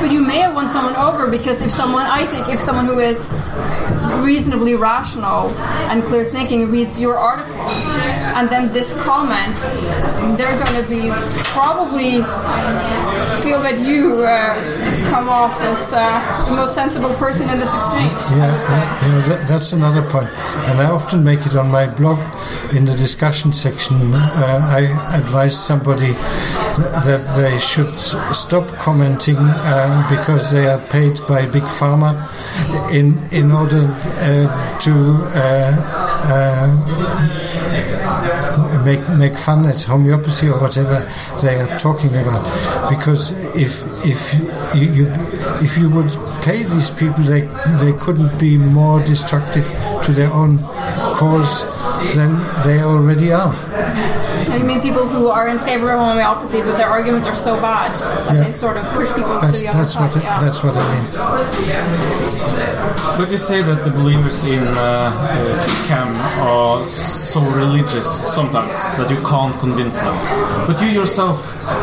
[0.00, 2.98] But you may have won someone over because if someone, I think, if someone who
[2.98, 3.30] is
[4.22, 5.48] reasonably rational
[5.90, 7.54] and clear thinking reads your article,
[8.36, 9.56] and then this comment,
[10.36, 11.08] they're going to be
[11.56, 12.22] probably
[13.42, 18.12] feel that you uh, come off as uh, the most sensible person in this exchange.
[18.36, 18.52] Yeah,
[19.00, 20.28] yeah, that, that's another point.
[20.68, 22.18] And I often make it on my blog
[22.74, 23.96] in the discussion section.
[24.12, 31.18] Uh, I advise somebody th- that they should stop commenting uh, because they are paid
[31.26, 32.12] by Big Pharma
[32.92, 33.88] in, in order
[34.20, 36.66] uh, to uh,
[38.84, 41.00] make, make fun at homeopathy or whatever
[41.42, 42.42] they are talking about.
[42.88, 44.34] Because if, if,
[44.74, 45.12] you, you,
[45.62, 46.10] if you would
[46.42, 47.42] pay these people, they,
[47.80, 49.66] they couldn't be more destructive
[50.02, 50.58] to their own
[51.14, 51.64] cause
[52.14, 53.54] than they already are.
[54.48, 57.90] I mean, people who are in favor of homeopathy, but their arguments are so bad
[58.26, 58.44] that Yeah.
[58.44, 60.14] they sort of push people That's, to the other that's, side.
[60.14, 60.40] what, yeah.
[60.44, 61.06] that's what I mean.
[63.18, 66.10] But you say that the believers in uh, uh, CAM
[66.52, 68.06] are so religious
[68.38, 70.16] sometimes that you can't convince them.
[70.68, 71.36] But you yourself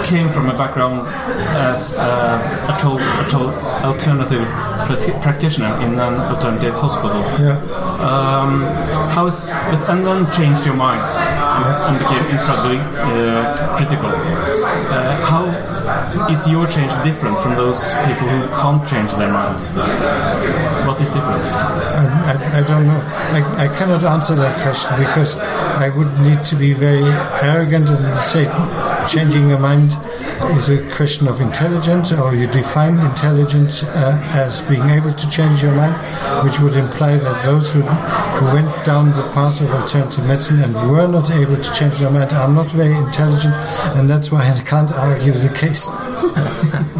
[0.05, 0.99] came from a background
[1.71, 2.03] as uh,
[2.71, 3.55] a, tol- a tol-
[3.89, 4.45] alternative
[4.87, 7.21] practi- practitioner in an alternative hospital.
[7.39, 7.57] Yeah.
[8.09, 8.51] Um,
[9.15, 11.03] how's but, and then changed your mind
[11.87, 14.09] and became incredibly uh, critical.
[14.09, 15.45] Uh, how
[16.29, 19.59] is your change different from those people who can't change their mind?
[20.87, 21.43] What is different?
[21.43, 23.01] I, I, I don't know.
[23.37, 28.17] I, I cannot answer that question because I would need to be very arrogant and
[28.17, 28.45] say
[29.07, 29.91] changing your mind
[30.57, 35.63] is a question of intelligence, or you define intelligence uh, as being able to change
[35.63, 35.95] your mind,
[36.45, 40.73] which would imply that those who, who went down the path of alternative medicine and
[40.91, 43.53] were not able to change their mind are not very intelligent,
[43.95, 45.85] and that's why I can't argue the case.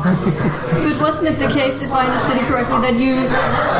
[0.04, 3.24] But wasn't it the case, if I understood you correctly, that you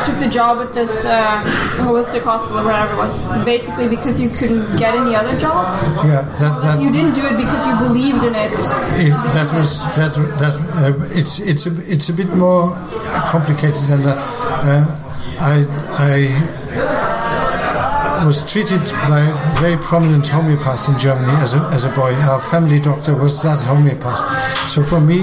[0.04, 1.42] took the job at this uh,
[1.84, 5.66] holistic hospital or whatever it was, basically because you couldn't get any other job?
[6.04, 8.52] Yeah, that, that, You didn't do it because you believed in it.
[8.98, 12.74] It, that was that that uh, it's it's a it's a bit more
[13.30, 14.18] complicated than that.
[14.64, 14.84] Um,
[15.38, 15.66] I
[15.98, 16.63] I
[18.22, 22.14] was treated by a very prominent homeopath in Germany as a, as a boy.
[22.14, 24.70] Our family doctor was that homeopath.
[24.70, 25.22] So for me,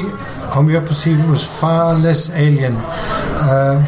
[0.51, 2.75] homeopathy was far less alien.
[2.75, 3.79] Uh,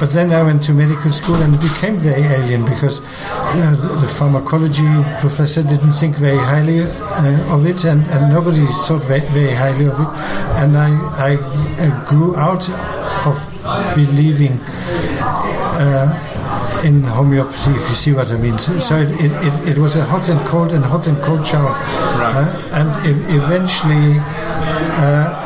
[0.00, 3.88] but then I went to medical school and it became very alien because uh, the,
[4.00, 4.86] the pharmacology
[5.18, 9.86] professor didn't think very highly uh, of it and, and nobody thought very, very highly
[9.86, 10.08] of it.
[10.62, 11.34] And I, I,
[11.82, 12.68] uh grew out
[13.26, 14.58] of believing
[15.80, 16.27] uh,
[16.84, 18.58] in homeopathy, if you see what I mean.
[18.58, 21.46] So, so it, it, it, it was a hot and cold and hot and cold
[21.46, 21.74] shower.
[21.76, 24.18] Uh, and e- eventually,
[25.00, 25.44] uh,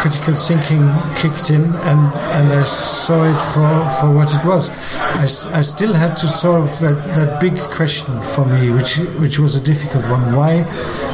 [0.00, 4.68] critical thinking kicked in and, and I saw it for, for what it was.
[5.00, 9.38] I, s- I still had to solve that, that big question for me, which, which
[9.38, 10.34] was a difficult one.
[10.36, 10.62] Why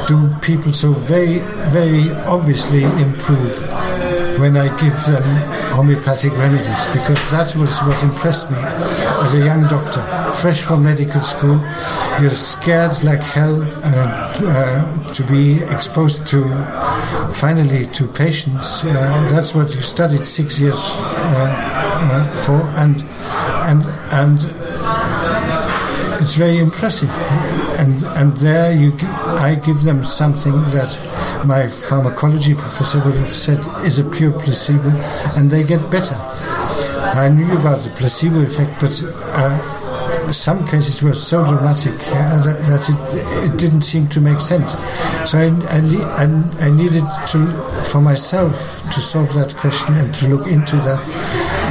[0.07, 1.39] do people so very,
[1.71, 3.63] very obviously improve
[4.39, 5.23] when I give them
[5.71, 6.87] homeopathic remedies?
[6.87, 10.01] Because that was what impressed me as a young doctor,
[10.33, 11.59] fresh from medical school.
[12.21, 16.43] You're scared like hell uh, to, uh, to be exposed to,
[17.31, 18.83] finally, to patients.
[18.83, 18.89] Uh,
[19.29, 21.55] that's what you studied six years uh,
[21.99, 23.03] uh, for, and
[23.69, 24.39] and and
[26.21, 27.11] it's very impressive.
[27.83, 28.93] And and there you,
[29.47, 30.91] I give them something that
[31.45, 34.89] my pharmacology professor would have said is a pure placebo,
[35.37, 36.15] and they get better.
[36.15, 38.93] I knew about the placebo effect, but.
[39.35, 39.79] Uh,
[40.31, 44.71] some cases were so dramatic uh, that, that it, it didn't seem to make sense.
[45.29, 45.79] So I, I,
[46.23, 47.45] I, I needed to,
[47.83, 50.99] for myself, to solve that question and to look into that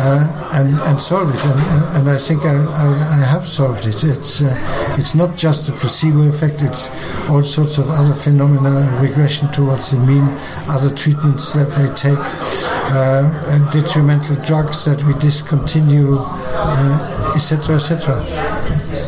[0.03, 1.45] uh, and, and solve it.
[1.45, 2.87] And, and I think I, I,
[3.21, 4.03] I have solved it.
[4.03, 6.91] It's, uh, it's not just the placebo effect, it's
[7.29, 10.25] all sorts of other phenomena, regression towards the mean,
[10.69, 18.53] other treatments that they take, uh, and detrimental drugs that we discontinue, uh, etc., etc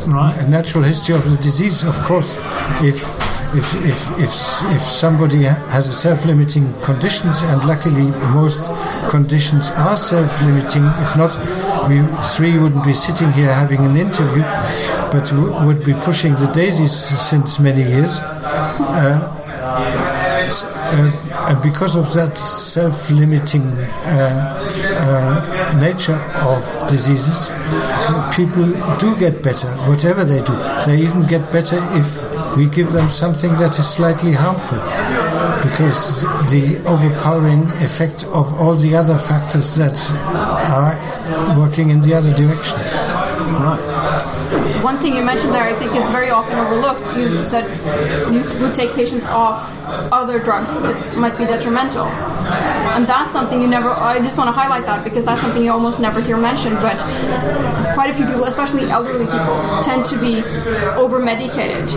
[0.06, 0.36] Right.
[0.38, 2.36] a natural history of the disease, of course.
[2.82, 3.02] If
[3.54, 4.32] if if if,
[4.74, 8.70] if somebody has a self-limiting conditions, and luckily most
[9.10, 10.84] conditions are self-limiting.
[11.04, 11.32] If not,
[11.88, 12.02] we
[12.34, 14.42] three wouldn't be sitting here having an interview,
[15.12, 15.30] but
[15.66, 18.20] would be pushing the daisies since many years.
[18.20, 19.30] Uh,
[20.84, 24.60] uh, and because of that self-limiting uh,
[25.00, 27.50] uh, nature of diseases,
[28.34, 28.66] people
[28.98, 30.54] do get better, whatever they do.
[30.86, 34.78] They even get better if we give them something that is slightly harmful,
[35.62, 39.96] because the overpowering effect of all the other factors that
[40.68, 40.94] are
[41.58, 43.13] working in the other direction.
[43.52, 44.82] Right.
[44.82, 47.14] One thing you mentioned there, I think, is very often overlooked.
[47.16, 47.64] You said
[48.32, 49.70] you would take patients off
[50.12, 52.06] other drugs that might be detrimental,
[52.44, 53.90] and that's something you never.
[53.90, 56.76] I just want to highlight that because that's something you almost never hear mentioned.
[56.80, 56.98] But
[57.94, 60.42] quite a few people, especially elderly people, tend to be
[60.96, 61.90] over medicated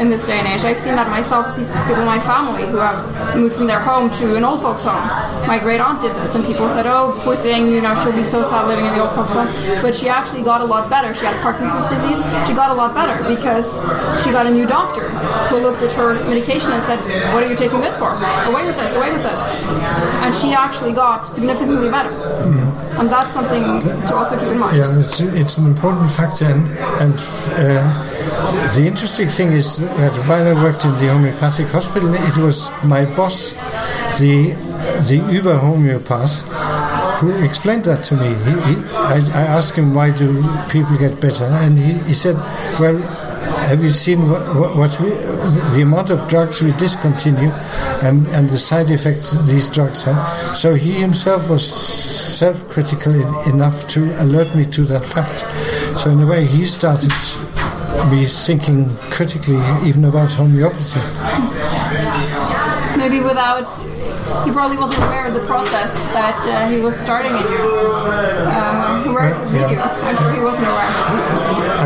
[0.00, 0.64] in this day and age.
[0.64, 3.80] I've seen that myself with these people in my family who have moved from their
[3.80, 5.06] home to an old folks home.
[5.46, 8.22] My great aunt did this, and people said, "Oh, poor thing, you know, she'll be
[8.22, 9.48] so sad living in the old folks home."
[9.82, 11.12] But she actually got a lot better.
[11.14, 12.20] She had Parkinson's disease.
[12.46, 13.80] She got a lot better because
[14.22, 15.08] she got a new doctor
[15.50, 16.98] who looked at her medication and said,
[17.32, 18.10] "What are you taking this for?
[18.46, 18.94] Away with this!
[18.96, 22.10] Away with this!" And she actually got significantly better.
[22.98, 23.62] And that's something
[24.06, 24.76] to also keep in mind.
[24.76, 26.68] Yeah, it's, it's an important factor, and,
[27.00, 32.36] and uh, the interesting thing is that while I worked in the homeopathic hospital, it
[32.36, 33.54] was my boss,
[34.20, 34.54] the
[35.08, 36.42] the Uber homeopath,
[37.20, 38.28] who explained that to me.
[38.44, 42.36] He, he, I, I asked him why do people get better, and he, he said,
[42.78, 42.98] "Well,
[43.68, 45.10] have you seen what, what, we,
[45.74, 47.50] the amount of drugs we discontinue,
[48.02, 53.14] and and the side effects these drugs have?" So he himself was self-critical
[53.48, 55.40] enough to alert me to that fact.
[56.00, 57.12] So in a way, he started
[58.10, 61.00] me thinking critically even about homeopathy.
[62.96, 63.68] Maybe without,
[64.44, 67.62] he probably wasn't aware of the process that uh, he was starting in you.
[68.44, 69.70] Uh, who worked with Yeah.
[69.70, 69.78] you.
[69.80, 70.90] I'm sure he wasn't aware.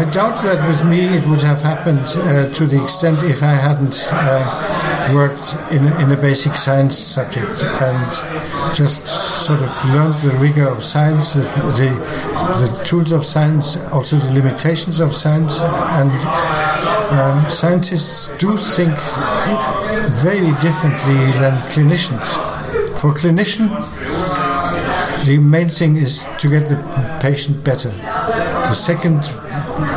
[0.01, 3.55] I doubt that with me it would have happened uh, to the extent if I
[3.69, 10.17] hadn't uh, worked in, a- in a basic science subject and just sort of learned
[10.21, 11.43] the rigor of science, the,
[11.81, 11.91] the,
[12.61, 15.61] the tools of science, also the limitations of science.
[15.63, 16.11] And
[17.19, 18.93] um, scientists do think
[20.23, 22.27] very differently than clinicians.
[23.01, 23.69] For clinician,
[25.25, 26.77] the main thing is to get the
[27.21, 27.91] patient better.
[27.91, 29.21] The second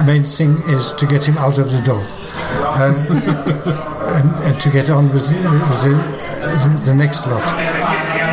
[0.05, 3.05] main thing is to get him out of the door uh,
[4.15, 7.45] and, and to get on with, the, with the, the, the next lot.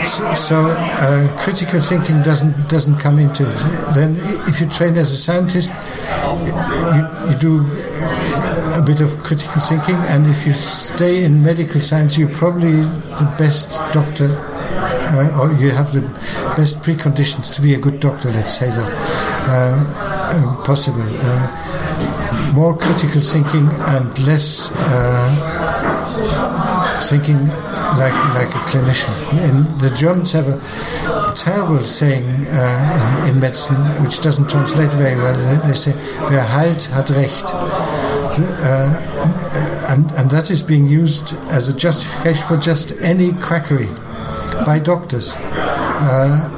[0.05, 3.57] So, so uh, critical thinking doesn't doesn't come into it.
[3.95, 5.73] Then, if you train as a scientist,
[6.45, 7.65] you, you do
[8.77, 13.35] a bit of critical thinking, and if you stay in medical science, you're probably the
[13.39, 14.29] best doctor
[15.09, 16.03] uh, or you have the
[16.57, 18.95] best preconditions to be a good doctor, let's say that,
[19.49, 19.79] um,
[20.35, 21.07] um, possible.
[21.07, 25.31] Uh, more critical thinking and less uh,
[27.03, 27.47] thinking
[27.99, 29.15] like, like a clinician.
[29.39, 30.61] And the Germans have a
[31.35, 35.37] terrible saying uh, in, in medicine, which doesn't translate very well.
[35.37, 35.95] They, they say,
[36.29, 37.45] wer heilt, hat recht.
[38.39, 43.89] Uh, and, and that is being used as a justification for just any quackery
[44.65, 45.37] by doctors.
[45.37, 46.53] Uh,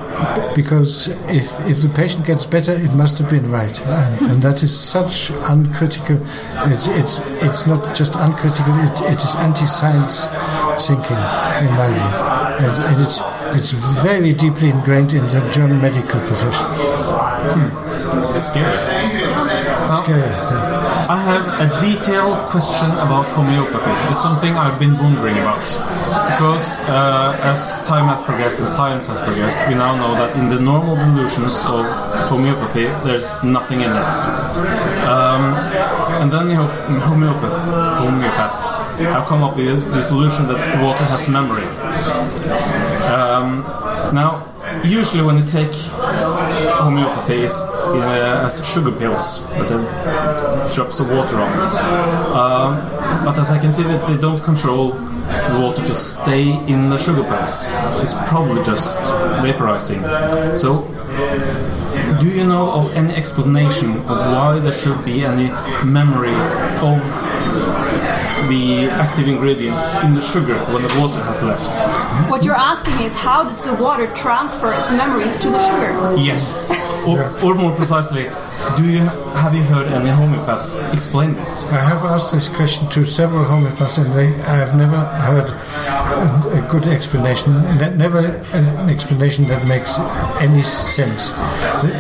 [0.57, 3.81] because if, if the patient gets better, it must have been right.
[3.83, 6.19] And, and that is such uncritical,
[6.67, 10.27] it's, it's, it's not just uncritical, it, it is anti science
[10.87, 12.67] thinking, in my view.
[12.67, 13.21] And, and it's,
[13.55, 16.67] it's very deeply ingrained in the German medical profession.
[18.39, 18.77] Scary.
[19.97, 20.21] Scary.
[20.21, 20.68] yeah.
[21.09, 23.91] I have a detailed question about homeopathy.
[24.11, 25.65] It's something I've been wondering about.
[26.31, 30.51] Because uh, as time has progressed and science has progressed, we now know that in
[30.51, 31.87] the normal dilutions of
[32.29, 34.15] homeopathy, there's nothing in it.
[35.09, 35.55] Um,
[36.21, 37.59] and then the ho- homeopath,
[38.05, 41.65] homeopaths have come up with the solution that water has memory.
[43.09, 43.63] Um,
[44.13, 44.45] now,
[44.85, 45.73] usually when you take
[46.79, 47.61] homeopathy, is
[48.47, 51.53] as sugar pills a drops of water on.
[52.37, 56.91] Um, but as I can see that they don't control the water to stay in
[56.91, 57.71] the sugar pills.
[58.03, 58.99] It's probably just
[59.43, 60.01] vaporizing.
[60.57, 60.87] So,
[62.21, 65.49] do you know of any explanation of why there should be any
[65.85, 66.35] memory
[66.83, 66.99] of
[68.49, 71.73] the active ingredient in the sugar when the water has left?
[72.31, 76.17] What you're asking is how does the water transfer its memories to the sugar?
[76.17, 76.65] Yes.
[77.07, 78.29] Or, or more precisely,
[78.77, 79.01] do you
[79.39, 81.65] have you heard any homeopaths explain this?
[81.71, 85.49] I have asked this question to several homeopaths, and they, I have never heard
[86.19, 87.53] a, a good explanation.
[87.97, 88.19] Never
[88.53, 89.99] an explanation that makes
[90.41, 91.31] any sense.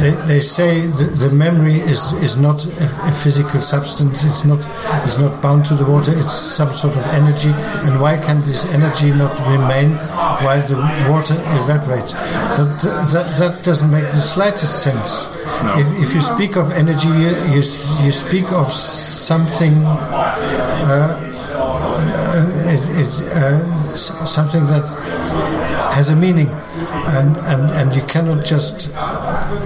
[0.00, 4.24] They, they, say the, memory is is not a, a physical substance.
[4.24, 4.60] It's not
[5.06, 6.12] it's not bound to the water.
[6.14, 7.52] It's some sort of energy.
[7.86, 9.92] And why can this energy not remain
[10.44, 10.76] while the
[11.10, 12.12] water evaporates?
[12.56, 15.26] But th- that, that doesn't make the slightest sense.
[15.78, 17.62] If, if you speak of energy, you,
[18.04, 21.18] you, speak of something, uh,
[22.66, 23.64] it, it, uh,
[23.96, 24.84] something that
[25.94, 26.48] has a meaning,
[27.06, 28.92] and, and, and you cannot just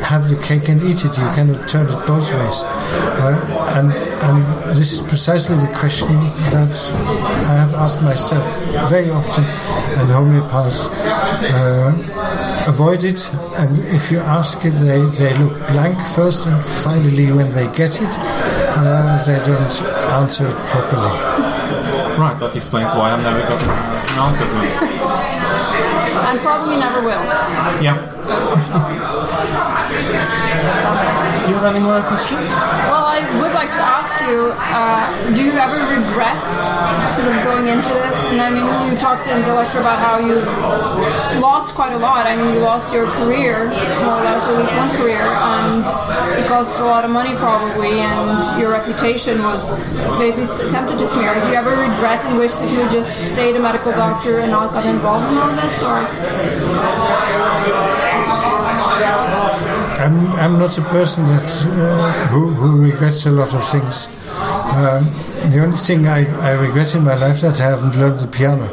[0.04, 1.16] have the cake and eat it.
[1.18, 2.62] You cannot turn it both ways.
[2.64, 6.08] Uh, and, and this is precisely the question
[6.52, 6.76] that
[7.48, 8.44] I have asked myself
[8.88, 9.44] very often,
[9.98, 10.88] and homeopaths
[11.52, 13.32] uh, avoid it.
[13.58, 18.00] And if you ask it, they, they look blank first, and finally, when they get
[18.00, 19.82] it, uh, they don't
[20.20, 21.52] answer it properly.
[22.18, 24.98] Right, that explains why I've never gotten an answer to it.
[26.32, 27.22] And probably never will.
[27.82, 27.98] Yeah.
[29.42, 29.48] Do
[31.50, 32.50] you have any more questions?
[32.86, 36.38] Well, I would like to ask you, uh, do you ever regret
[37.10, 38.14] sort of going into this?
[38.30, 40.38] And I mean, you talked in the lecture about how you
[41.40, 42.26] lost quite a lot.
[42.26, 43.66] I mean, you lost your career,
[44.06, 45.82] more or less, least one career, and
[46.38, 50.98] it cost a lot of money probably, and your reputation was, they at least attempted
[51.00, 51.34] to smear.
[51.34, 54.52] Do you ever regret and wish that you had just stayed a medical doctor and
[54.52, 56.06] not got involved in all this, or?
[60.02, 64.08] I'm, I'm not a person that uh, who, who regrets a lot of things.
[64.74, 65.04] Um,
[65.52, 68.64] the only thing I, I regret in my life that I haven't learned the piano,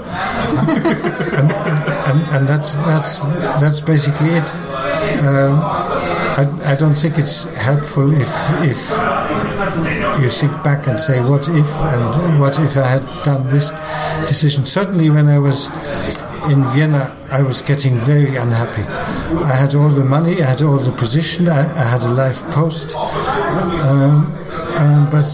[1.38, 3.19] and, and, and that's that's
[3.61, 4.55] that's basically it.
[5.25, 5.59] Um,
[6.39, 8.32] I, I don't think it's helpful if
[8.63, 8.89] if
[10.21, 13.69] you think back and say what if and what if I had done this
[14.27, 14.65] decision.
[14.65, 15.69] Certainly, when I was
[16.47, 18.83] in Vienna, I was getting very unhappy.
[18.83, 22.43] I had all the money, I had all the position, I, I had a life
[22.51, 24.31] post, um,
[24.77, 25.29] um, but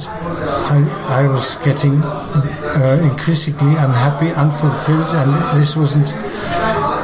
[0.67, 6.07] I, I was getting uh, increasingly unhappy, unfulfilled, and this wasn't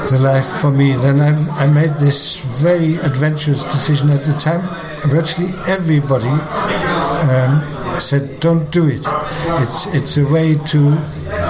[0.10, 0.94] the life for me.
[0.94, 4.62] Then I, I made this very adventurous decision at the time.
[5.10, 9.06] Virtually everybody um, said, "Don't do it.
[9.62, 10.98] It's it's a way to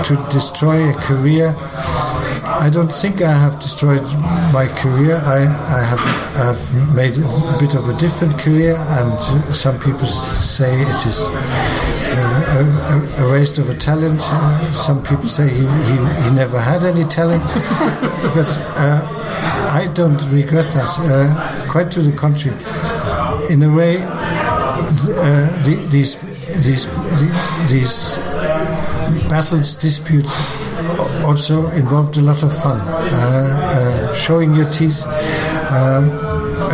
[0.03, 1.55] to destroy a career."
[2.59, 4.03] I don't think I have destroyed
[4.53, 5.15] my career.
[5.17, 5.99] I, I have
[6.35, 9.19] I have made a bit of a different career, and
[9.55, 14.19] some people say it is uh, a, a, waste of a talent.
[14.23, 17.43] Uh, some people say he, he, he never had any talent,
[18.35, 19.01] but uh,
[19.71, 20.99] I don't regret that.
[20.99, 22.57] Uh, quite to the contrary.
[23.49, 23.97] In a way,
[25.63, 26.17] the, these
[26.65, 26.87] these
[27.69, 28.17] these
[29.29, 30.60] battles, disputes
[31.31, 32.77] also involved a lot of fun.
[32.81, 35.05] Uh, uh, showing your teeth,
[35.71, 36.11] um,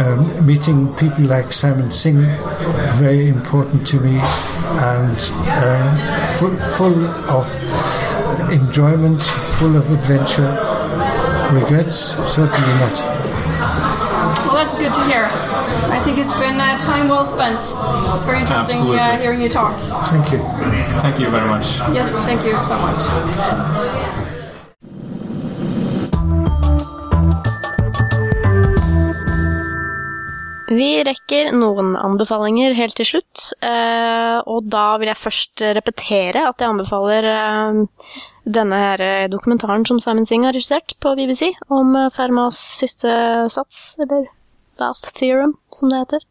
[0.02, 2.26] um, meeting people like Simon Singh,
[2.98, 7.46] very important to me, and uh, full, full of
[8.52, 10.50] enjoyment, full of adventure.
[11.54, 12.18] Regrets?
[12.28, 12.98] Certainly not.
[14.48, 15.30] Well, that's good to hear.
[15.94, 17.58] I think it's been uh, time well spent.
[18.12, 19.78] It's very interesting uh, hearing you talk.
[20.08, 20.40] Thank you.
[21.02, 21.78] Thank you very much.
[21.94, 24.27] Yes, thank you so much.
[30.78, 36.60] Vi rekker noen anbefalinger helt til slutt, eh, og da vil jeg først repetere at
[36.62, 38.18] jeg anbefaler eh,
[38.58, 43.14] denne her eh, dokumentaren som Simon Singh har regissert på BBC, om Fermas siste
[43.54, 44.28] sats, eller
[44.82, 46.28] Last Theorem, som det heter.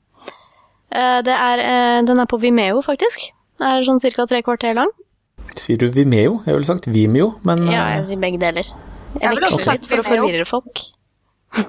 [0.92, 1.64] Eh, det er,
[2.06, 3.30] den er på Vimeo, faktisk.
[3.56, 4.28] Den er sånn ca.
[4.28, 4.92] tre kvarter lang.
[5.56, 6.42] Sier du Vimeo?
[6.44, 8.68] Jeg ville sagt Vimeo, men Ja, jeg sier begge deler.
[9.16, 10.86] Jeg vil også veksler litt for å forvirre folk.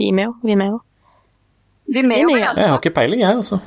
[0.00, 0.82] Vimeo, Vimeo.
[1.90, 2.26] Vimeo.
[2.26, 2.38] Vimeo.
[2.38, 2.52] ja.
[2.56, 3.58] jeg har ikke peiling, jeg, altså.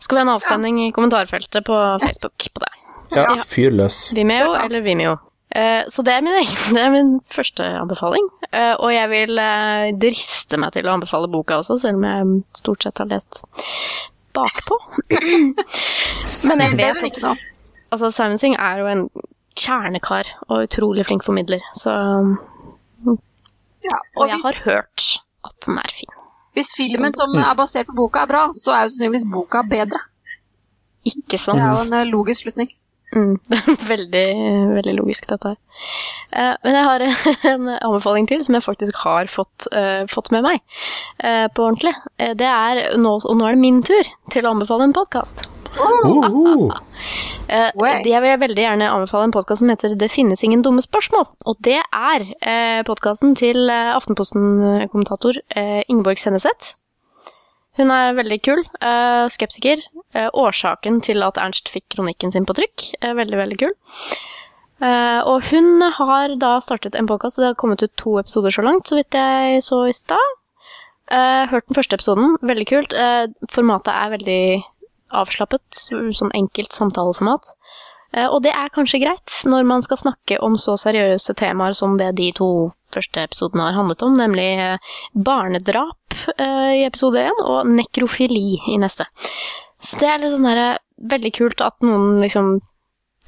[0.00, 2.70] Skal vi ha en avstemning i kommentarfeltet på Facebook på det?
[3.16, 3.98] Ja, fyr løs.
[4.16, 5.16] Vimeo eller Vimeo?
[5.50, 8.28] Eh, så det er, min det er min første anbefaling.
[8.52, 12.60] Eh, og jeg vil eh, driste meg til å anbefale boka også, selv om jeg
[12.62, 13.42] stort sett har lest
[14.36, 14.78] bakpå.
[16.48, 17.50] Men jeg vet ikke noe.
[17.90, 19.04] Altså, Simon Singh er jo en
[19.58, 21.96] kjernekar og utrolig flink formidler, så
[23.10, 25.04] og jeg har hørt
[25.48, 26.19] at den er fin.
[26.56, 30.00] Hvis filmen som er basert på boka, er bra, så er jo sannsynligvis boka bedre.
[31.06, 31.60] Ikke sant.
[31.60, 32.72] Det er jo en eh, logisk slutning.
[33.16, 34.26] Mm, er veldig,
[34.76, 35.58] veldig logisk, dette her.
[36.30, 37.06] Eh, men jeg har
[37.54, 40.60] en anbefaling til som jeg faktisk har fått, eh, fått med meg
[41.18, 41.94] eh, på ordentlig.
[42.18, 45.46] Det er nå, og nå er det min tur til å anbefale en podkast.
[47.50, 48.04] Eh, Way.
[48.06, 51.24] jeg vil veldig gjerne anbefale en podkast som heter Det finnes ingen dumme spørsmål.
[51.50, 56.76] Og det er eh, podkasten til eh, Aftenposten-kommentator eh, Ingeborg Senneset.
[57.80, 58.62] Hun er veldig kul.
[58.78, 59.82] Eh, skeptiker.
[60.14, 62.92] Årsaken til at Ernst fikk kronikken sin på trykk.
[63.18, 63.74] Veldig, veldig kul.
[64.80, 67.36] Uh, og hun har da startet en podkast.
[67.36, 70.36] Det har kommet ut to episoder så langt, så vidt jeg så i stad.
[71.12, 72.38] Uh, hørt den første episoden.
[72.40, 72.94] Veldig kult.
[72.96, 74.44] Uh, formatet er veldig
[75.16, 75.64] avslappet.
[76.16, 77.52] Sånn enkelt samtaleformat.
[78.12, 81.94] Eh, og det er kanskje greit når man skal snakke om så seriøse temaer som
[82.00, 82.50] det de to
[82.94, 88.78] første episodene har handlet om, nemlig eh, barnedrap eh, i episode én, og nekrofili i
[88.82, 89.06] neste.
[89.80, 90.80] Så det er litt sånn her,
[91.10, 92.58] veldig kult at noen liksom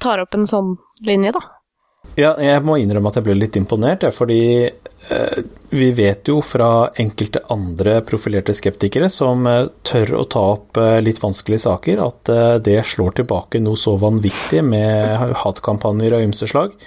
[0.03, 0.75] tar opp en sånn
[1.07, 1.45] linje, da.
[2.19, 4.67] Ja, jeg må innrømme at jeg ble litt imponert, fordi
[5.73, 10.99] vi vet jo fra enkelte andre profilerte skeptikere som eh, tør å ta opp eh,
[11.03, 16.47] litt vanskelige saker, at eh, det slår tilbake noe så vanvittig med hatkampanjer av ymse
[16.49, 16.77] slag.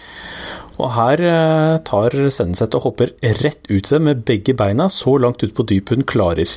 [0.76, 5.16] Og her eh, tar Senneset og hopper rett ut i det med begge beina, så
[5.20, 6.48] langt ut på dypet hun klarer.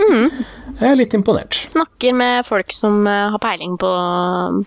[0.79, 1.61] Jeg er litt imponert.
[1.71, 3.91] Snakker med folk som eh, har peiling på,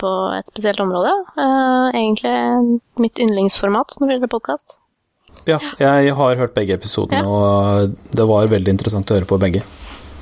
[0.01, 1.12] på et spesielt område.
[1.36, 4.78] Eh, egentlig mitt yndlingsformat når det gjelder podkast.
[5.49, 9.64] Ja, jeg har hørt begge episodene, og det var veldig interessant å høre på begge.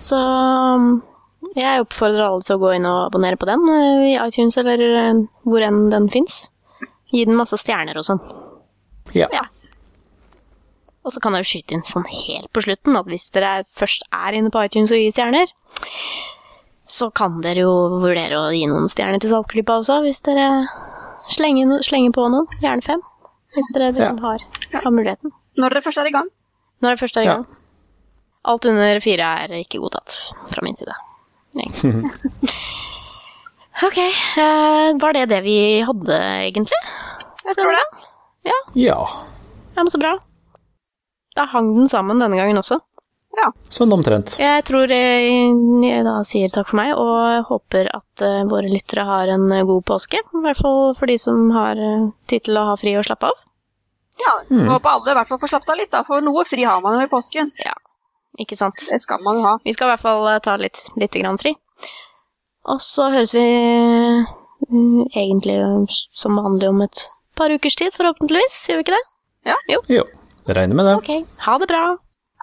[0.00, 1.02] Så um,
[1.56, 4.80] jeg oppfordrer alle til å gå inn og abonnere på den eh, i iTunes eller
[4.88, 6.46] eh, hvor enn den fins.
[7.10, 8.20] Gi den masse stjerner og sånn.
[9.16, 9.26] Ja.
[9.34, 9.44] Ja.
[11.04, 14.04] Og så kan jeg jo skyte inn sånn helt på slutten at hvis dere først
[14.14, 15.52] er inne på iTunes og gir stjerner,
[16.90, 20.48] så kan dere jo vurdere å gi noen stjerner til Saltklypa også, hvis dere
[21.30, 22.48] slenger, slenger på noen.
[22.62, 23.02] Gjerne fem.
[23.54, 24.42] Hvis dere liksom har,
[24.74, 25.32] har muligheten.
[25.58, 26.28] Når dere først er i gang.
[26.80, 27.34] Når dere først er i Ja.
[27.40, 27.46] gang.
[28.50, 30.14] Alt under fire er ikke godtatt
[30.52, 30.94] fra min side.
[33.80, 36.80] Ok, eh, var det det vi hadde, egentlig?
[37.46, 37.84] Jeg tror det.
[38.44, 38.96] Ja, ja.
[39.76, 40.10] ja, men så bra.
[41.36, 42.76] Da hang den sammen denne gangen også.
[43.70, 44.34] Sånn omtrent.
[44.42, 45.28] Jeg tror jeg,
[45.86, 49.62] jeg da sier takk for meg, og håper at eh, våre lyttere har en eh,
[49.68, 50.18] god påske.
[50.20, 53.30] I hvert fall for de som har eh, tid til å ha fri og slappe
[53.30, 53.38] av.
[54.20, 56.66] Ja, jeg Håper alle i hvert fall får slappet av litt, da, for noe fri
[56.68, 57.48] har man jo i påsken.
[58.42, 58.82] Ikke sant?
[58.90, 59.54] Det skal man jo ha.
[59.64, 61.54] Vi skal i hvert fall eh, ta litt, litt grann fri.
[62.70, 64.28] Og så høres vi eh,
[65.14, 67.06] egentlig eh, som vanlig om et
[67.38, 68.60] par ukers tid, forhåpentligvis.
[68.68, 69.04] Gjør vi ikke det?
[69.54, 69.80] Ja.
[69.88, 70.04] Jo,
[70.50, 70.98] regner med det.
[71.00, 71.84] Ok, ha det bra.